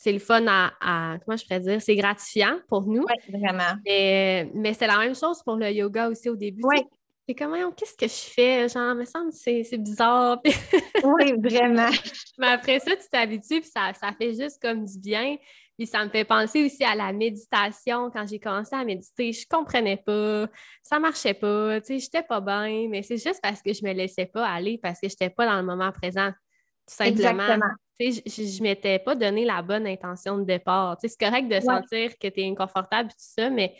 c'est 0.00 0.14
le 0.14 0.18
fun 0.18 0.46
à, 0.48 1.18
comment 1.22 1.36
je 1.36 1.44
pourrais 1.44 1.60
dire, 1.60 1.82
c'est 1.82 1.94
gratifiant 1.94 2.56
pour 2.68 2.86
nous. 2.86 3.04
Oui, 3.06 3.38
vraiment. 3.38 3.74
Mais, 3.84 4.50
mais 4.54 4.72
c'est 4.72 4.86
la 4.86 4.96
même 4.96 5.14
chose 5.14 5.42
pour 5.42 5.56
le 5.56 5.70
yoga 5.70 6.08
aussi 6.08 6.30
au 6.30 6.36
début. 6.36 6.62
Oui. 6.64 6.78
C'est 7.28 7.34
comme, 7.34 7.54
qu'est-ce 7.74 7.96
que 7.98 8.08
je 8.08 8.32
fais? 8.32 8.66
Genre, 8.70 8.94
me 8.94 9.04
semble 9.04 9.30
c'est, 9.30 9.62
c'est 9.62 9.76
bizarre. 9.76 10.40
oui, 11.04 11.34
vraiment. 11.36 11.90
mais 12.38 12.46
après 12.46 12.78
ça, 12.78 12.96
tu 12.96 13.08
t'habitues, 13.12 13.60
puis 13.60 13.70
ça, 13.70 13.92
ça 13.92 14.10
fait 14.16 14.32
juste 14.32 14.58
comme 14.62 14.86
du 14.86 14.98
bien. 14.98 15.36
Puis 15.76 15.86
ça 15.86 16.02
me 16.02 16.08
fait 16.08 16.24
penser 16.24 16.64
aussi 16.64 16.82
à 16.82 16.94
la 16.94 17.12
méditation. 17.12 18.10
Quand 18.10 18.26
j'ai 18.26 18.38
commencé 18.38 18.74
à 18.74 18.82
méditer, 18.86 19.34
je 19.34 19.46
comprenais 19.46 19.98
pas, 19.98 20.48
ça 20.82 20.98
marchait 20.98 21.34
pas, 21.34 21.78
tu 21.82 21.88
sais, 21.88 21.98
j'étais 21.98 22.22
pas 22.22 22.40
bien, 22.40 22.88
mais 22.88 23.02
c'est 23.02 23.18
juste 23.18 23.40
parce 23.42 23.60
que 23.60 23.74
je 23.74 23.84
me 23.84 23.92
laissais 23.92 24.26
pas 24.26 24.48
aller, 24.48 24.78
parce 24.82 24.98
que 24.98 25.10
j'étais 25.10 25.28
pas 25.28 25.44
dans 25.44 25.58
le 25.58 25.66
moment 25.66 25.92
présent, 25.92 26.30
tout 26.30 26.94
simplement. 26.94 27.42
Exactement. 27.42 27.74
Je, 28.00 28.20
je, 28.26 28.62
m'étais 28.62 28.98
pas 28.98 29.14
donné 29.14 29.44
la 29.44 29.60
bonne 29.60 29.86
intention 29.86 30.38
de 30.38 30.44
départ. 30.44 30.96
C'est 31.00 31.18
correct 31.18 31.48
de 31.48 31.60
sentir 31.60 32.18
que 32.18 32.28
tu 32.28 32.40
es 32.40 32.48
inconfortable 32.48 33.10
et 33.10 33.12
tout 33.12 33.18
ça, 33.18 33.50
mais 33.50 33.74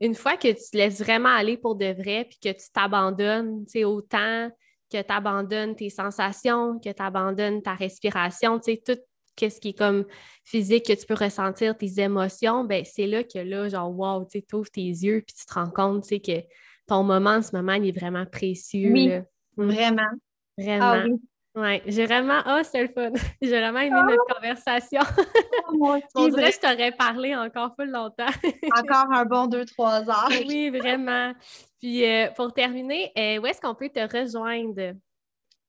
une 0.00 0.14
fois 0.14 0.36
que 0.36 0.48
tu 0.48 0.70
te 0.70 0.76
laisses 0.76 1.00
vraiment 1.00 1.28
aller 1.28 1.58
pour 1.58 1.76
de 1.76 1.92
vrai, 1.92 2.26
puis 2.28 2.38
que 2.42 2.56
tu 2.56 2.70
t'abandonnes, 2.72 3.64
tu 3.66 3.72
sais, 3.72 3.84
autant 3.84 4.50
que 4.90 5.02
tu 5.02 5.12
abandonnes 5.12 5.74
tes 5.74 5.90
sensations, 5.90 6.78
que 6.78 6.90
tu 6.90 7.02
abandonnes 7.02 7.62
ta 7.62 7.74
respiration, 7.74 8.58
tu 8.58 8.72
sais, 8.72 8.82
tout 8.84 8.98
ce 9.38 9.60
qui 9.60 9.68
est 9.68 9.78
comme 9.78 10.06
physique, 10.44 10.86
que 10.86 10.92
tu 10.94 11.06
peux 11.06 11.14
ressentir, 11.14 11.76
tes 11.76 12.00
émotions, 12.00 12.64
ben 12.64 12.84
c'est 12.84 13.06
là 13.06 13.24
que 13.24 13.38
là, 13.38 13.68
genre, 13.68 13.90
wow, 13.90 14.24
tu 14.24 14.42
ouvres 14.54 14.70
tes 14.70 14.80
yeux 14.80 15.22
puis 15.26 15.34
tu 15.34 15.44
te 15.44 15.54
rends 15.54 15.70
compte, 15.70 16.04
tu 16.04 16.08
sais, 16.08 16.20
que 16.20 16.46
ton 16.86 17.02
moment 17.02 17.30
en 17.30 17.42
ce 17.42 17.54
moment, 17.54 17.74
il 17.74 17.88
est 17.88 17.98
vraiment 17.98 18.24
précieux. 18.26 18.92
Oui, 18.92 19.12
vraiment. 19.56 20.02
Vraiment. 20.56 20.84
Ah, 20.84 21.04
oui. 21.06 21.20
Oui, 21.56 21.80
j'ai 21.86 22.04
vraiment. 22.04 22.42
Ah, 22.44 22.58
oh, 22.60 22.68
c'est 22.70 22.82
le 22.82 22.88
fun. 22.88 23.10
j'ai 23.42 23.48
vraiment 23.58 23.78
aimé 23.78 23.96
notre 24.02 24.24
ah! 24.28 24.34
conversation. 24.34 25.00
Oh, 25.68 25.76
moi 25.78 25.96
aussi, 25.96 26.06
On 26.14 26.28
dirait 26.28 26.50
que 26.50 26.56
je 26.56 26.60
t'aurais 26.60 26.92
parlé 26.92 27.34
encore 27.34 27.74
plus 27.74 27.90
longtemps. 27.90 28.26
encore 28.78 29.10
un 29.10 29.24
bon 29.24 29.46
deux, 29.46 29.64
trois 29.64 30.08
heures. 30.08 30.28
oui, 30.46 30.68
vraiment. 30.68 31.32
Puis 31.80 32.04
euh, 32.04 32.28
pour 32.36 32.52
terminer, 32.52 33.10
euh, 33.18 33.38
où 33.40 33.46
est-ce 33.46 33.60
qu'on 33.60 33.74
peut 33.74 33.88
te 33.88 34.00
rejoindre? 34.00 34.92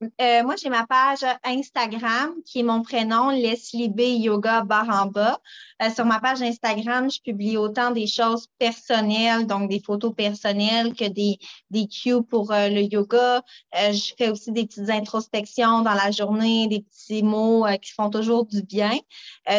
Euh, 0.04 0.44
moi, 0.44 0.56
j'ai 0.62 0.70
ma 0.70 0.86
page 0.86 1.26
Instagram 1.44 2.36
qui 2.46 2.60
est 2.60 2.64
mon 2.64 2.84
prénom, 2.84 3.32
Leslie 3.32 3.90
B 3.90 4.02
Yoga 4.02 4.62
Baramba. 4.62 5.40
Euh, 5.82 5.90
sur 5.90 6.06
ma 6.06 6.20
page 6.20 6.42
Instagram, 6.42 7.10
je 7.10 7.20
publie 7.20 7.58
autant 7.58 7.90
des 7.90 8.06
choses 8.06 8.48
personnelles, 8.60 9.48
donc 9.48 9.70
des 9.70 9.80
photos 9.80 10.14
personnelles, 10.16 10.94
que 10.94 11.06
des, 11.06 11.40
des 11.72 11.88
cues 11.88 12.22
pour 12.22 12.52
euh, 12.52 12.70
le 12.70 12.82
yoga. 12.82 13.42
je 13.74 14.14
fais 14.18 14.30
aussi 14.30 14.52
des 14.52 14.68
petites 14.68 14.90
introspections 14.90 15.82
dans 15.82 15.94
la 15.94 16.12
journée, 16.12 16.68
des 16.68 16.82
petits 16.82 17.24
mots 17.24 17.66
qui 17.82 17.92
font 17.92 18.12
toujours 18.12 18.46
du 18.46 18.62
bien. 18.62 18.98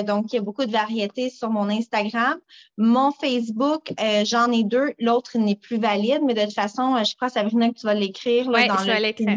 donc, 0.04 0.32
il 0.32 0.36
y 0.36 0.38
a 0.38 0.42
beaucoup 0.42 0.66
de 0.66 0.72
variétés 0.72 1.30
sur 1.30 1.50
mon 1.50 1.68
Instagram. 1.68 2.38
Mon 2.76 3.10
Facebook, 3.10 3.92
j'en 4.24 4.52
ai 4.52 4.62
deux. 4.62 4.94
L'autre 5.00 5.36
n'est 5.38 5.56
plus 5.56 5.78
valide, 5.78 6.20
mais 6.24 6.34
de 6.34 6.42
toute 6.42 6.54
façon, 6.54 6.96
je 7.04 7.14
crois, 7.16 7.28
Sabrina, 7.28 7.70
que 7.70 7.74
tu 7.74 7.86
vas 7.86 7.94
l'écrire 7.94 8.46
dans 8.46 8.52
le 8.52 9.24
lien. 9.24 9.36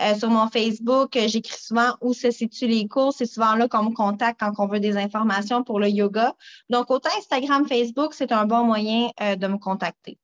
Euh, 0.00 0.14
sur 0.14 0.28
mon 0.30 0.48
Facebook, 0.48 1.16
euh, 1.16 1.28
j'écris 1.28 1.58
souvent 1.58 1.96
où 2.00 2.12
se 2.12 2.30
situent 2.30 2.66
les 2.66 2.86
cours. 2.86 3.12
C'est 3.12 3.26
souvent 3.26 3.54
là 3.54 3.68
qu'on 3.68 3.84
me 3.84 3.94
contacte 3.94 4.40
quand 4.40 4.52
on 4.58 4.66
veut 4.66 4.80
des 4.80 4.96
informations 4.96 5.64
pour 5.64 5.80
le 5.80 5.88
yoga. 5.88 6.34
Donc, 6.70 6.90
autant 6.90 7.10
Instagram, 7.16 7.66
Facebook, 7.66 8.14
c'est 8.14 8.32
un 8.32 8.44
bon 8.44 8.64
moyen 8.64 9.08
euh, 9.20 9.36
de 9.36 9.46
me 9.46 9.58
contacter. 9.58 10.18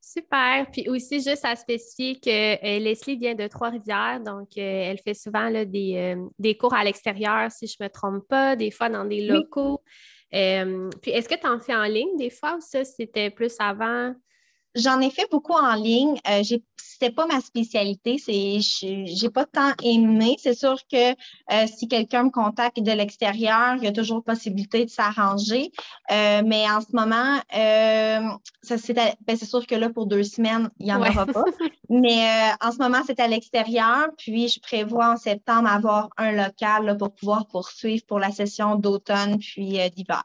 Super. 0.00 0.66
Puis 0.70 0.88
aussi, 0.88 1.22
juste 1.22 1.44
à 1.44 1.56
spécifier 1.56 2.20
que 2.20 2.78
Leslie 2.78 3.16
vient 3.16 3.34
de 3.34 3.46
Trois-Rivières, 3.46 4.20
donc 4.20 4.56
elle 4.56 4.98
fait 4.98 5.14
souvent 5.14 5.50
des, 5.50 6.56
cours 6.60 6.74
à 6.74 6.84
l'extérieur, 6.84 7.50
si 7.50 7.66
je 7.66 7.76
ne 7.80 7.86
me 7.86 7.90
trompe 7.90 8.28
pas, 8.28 8.54
des 8.54 8.70
fois 8.70 8.90
dans 8.90 9.06
des 9.06 9.26
locaux. 9.26 9.82
puis 10.30 11.10
est-ce 11.10 11.26
que 11.26 11.40
tu 11.40 11.46
en 11.46 11.58
fais 11.58 11.74
en 11.74 11.84
ligne 11.84 12.16
des 12.18 12.28
fois 12.28 12.56
ou 12.56 12.60
ça, 12.60 12.84
c'était 12.84 13.30
plus 13.30 13.56
avant? 13.58 14.14
J'en 14.74 15.00
ai 15.00 15.10
fait 15.10 15.28
beaucoup 15.30 15.52
en 15.52 15.74
ligne. 15.74 16.18
Euh, 16.28 16.42
c'était 16.94 17.10
pas 17.10 17.26
ma 17.26 17.40
spécialité. 17.40 18.18
C'est, 18.18 18.58
j'ai 18.60 19.30
pas 19.30 19.44
tant 19.44 19.72
aimé. 19.82 20.36
C'est 20.38 20.54
sûr 20.54 20.76
que 20.90 21.10
euh, 21.12 21.66
si 21.66 21.88
quelqu'un 21.88 22.24
me 22.24 22.30
contacte 22.30 22.80
de 22.80 22.92
l'extérieur, 22.92 23.74
il 23.76 23.84
y 23.84 23.86
a 23.86 23.92
toujours 23.92 24.22
possibilité 24.22 24.84
de 24.84 24.90
s'arranger. 24.90 25.72
Euh, 26.10 26.42
mais 26.44 26.70
en 26.70 26.80
ce 26.80 26.94
moment, 26.94 27.40
euh, 27.56 28.20
c'est, 28.62 28.94
ben, 28.94 29.36
c'est 29.36 29.44
sûr 29.44 29.66
que 29.66 29.74
là 29.74 29.90
pour 29.90 30.06
deux 30.06 30.22
semaines, 30.22 30.70
il 30.78 30.86
y 30.86 30.92
en 30.92 31.00
aura 31.00 31.26
pas. 31.26 31.44
mais 31.88 32.26
en 32.60 32.70
ce 32.70 32.78
moment, 32.78 33.02
c'est 33.06 33.20
à 33.20 33.28
l'extérieur. 33.28 34.08
Puis 34.16 34.48
je 34.48 34.60
prévois 34.60 35.12
en 35.12 35.16
septembre 35.16 35.68
avoir 35.68 36.10
un 36.16 36.32
local 36.32 36.96
pour 36.96 37.14
pouvoir 37.14 37.46
poursuivre 37.48 38.04
pour 38.06 38.18
la 38.18 38.30
session 38.30 38.76
d'automne 38.76 39.38
puis 39.38 39.78
d'hiver. 39.90 40.22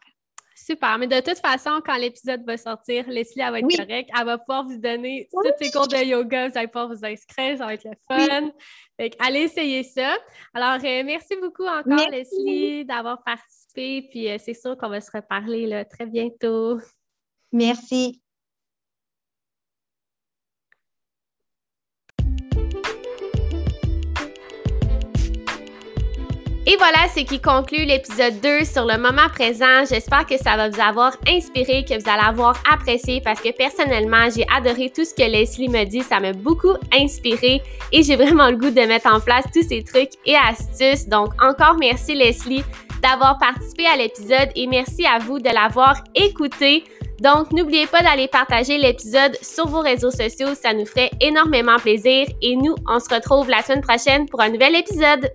Super. 0.70 1.00
Mais 1.00 1.08
de 1.08 1.20
toute 1.20 1.40
façon, 1.40 1.82
quand 1.84 1.98
l'épisode 1.98 2.46
va 2.46 2.56
sortir, 2.56 3.08
Leslie, 3.08 3.42
elle 3.42 3.52
va 3.52 3.60
être 3.60 3.76
correcte. 3.76 4.12
Elle 4.16 4.26
va 4.26 4.38
pouvoir 4.38 4.66
vous 4.66 4.78
donner 4.78 5.28
tous 5.32 5.52
ses 5.60 5.72
cours 5.72 5.88
de 5.88 5.98
yoga. 5.98 6.48
Vous 6.48 6.58
allez 6.60 6.68
pouvoir 6.68 6.90
vous 6.90 7.04
inscrire. 7.04 7.58
Ça 7.58 7.66
va 7.66 7.74
être 7.74 7.86
le 7.86 7.96
fun. 8.08 8.52
allez 9.18 9.40
essayer 9.40 9.82
ça. 9.82 10.16
Alors, 10.54 10.76
euh, 10.84 11.04
merci 11.04 11.36
beaucoup 11.42 11.66
encore, 11.66 12.10
Leslie, 12.12 12.86
d'avoir 12.86 13.24
participé. 13.24 14.08
Puis, 14.12 14.30
euh, 14.30 14.38
c'est 14.38 14.54
sûr 14.54 14.78
qu'on 14.78 14.90
va 14.90 15.02
se 15.02 15.10
reparler 15.12 15.66
là, 15.66 15.86
très 15.86 16.06
bientôt. 16.06 16.78
Merci. 17.52 18.22
Et 26.72 26.78
voilà 26.78 27.08
ce 27.12 27.22
qui 27.22 27.42
conclut 27.42 27.84
l'épisode 27.84 28.42
2 28.42 28.64
sur 28.64 28.86
le 28.86 29.00
moment 29.00 29.28
présent. 29.34 29.86
J'espère 29.90 30.28
que 30.28 30.38
ça 30.38 30.56
va 30.56 30.70
vous 30.70 30.80
avoir 30.80 31.18
inspiré, 31.28 31.84
que 31.84 32.00
vous 32.00 32.08
allez 32.08 32.22
avoir 32.24 32.62
apprécié 32.72 33.22
parce 33.22 33.42
que 33.42 33.52
personnellement, 33.52 34.30
j'ai 34.30 34.46
adoré 34.56 34.92
tout 34.96 35.04
ce 35.04 35.16
que 35.16 35.24
Leslie 35.24 35.68
me 35.68 35.84
dit. 35.86 36.04
Ça 36.04 36.20
m'a 36.20 36.32
beaucoup 36.32 36.76
inspiré 36.94 37.64
et 37.92 38.04
j'ai 38.04 38.16
vraiment 38.16 38.52
le 38.52 38.56
goût 38.56 38.70
de 38.70 38.82
mettre 38.82 39.12
en 39.12 39.20
place 39.20 39.46
tous 39.52 39.68
ces 39.68 39.84
trucs 39.84 40.12
et 40.28 40.36
astuces. 40.36 41.08
Donc, 41.08 41.30
encore 41.42 41.76
merci 41.80 42.14
Leslie 42.14 42.64
d'avoir 43.02 43.40
participé 43.40 43.88
à 43.88 43.98
l'épisode 43.98 44.50
et 44.56 44.68
merci 44.68 45.08
à 45.08 45.18
vous 45.18 45.40
de 45.40 45.50
l'avoir 45.50 45.96
écouté. 46.14 46.84
Donc, 47.20 47.52
n'oubliez 47.52 47.88
pas 47.88 48.04
d'aller 48.04 48.28
partager 48.28 48.78
l'épisode 48.78 49.36
sur 49.42 49.68
vos 49.68 49.82
réseaux 49.82 50.12
sociaux, 50.12 50.54
ça 50.54 50.76
nous 50.76 50.86
ferait 50.86 51.10
énormément 51.20 51.78
plaisir 51.78 52.28
et 52.44 52.56
nous, 52.56 52.76
on 52.88 53.00
se 53.00 53.12
retrouve 53.12 53.50
la 53.50 53.64
semaine 53.64 53.82
prochaine 53.82 54.28
pour 54.28 54.40
un 54.42 54.50
nouvel 54.50 54.76
épisode. 54.76 55.32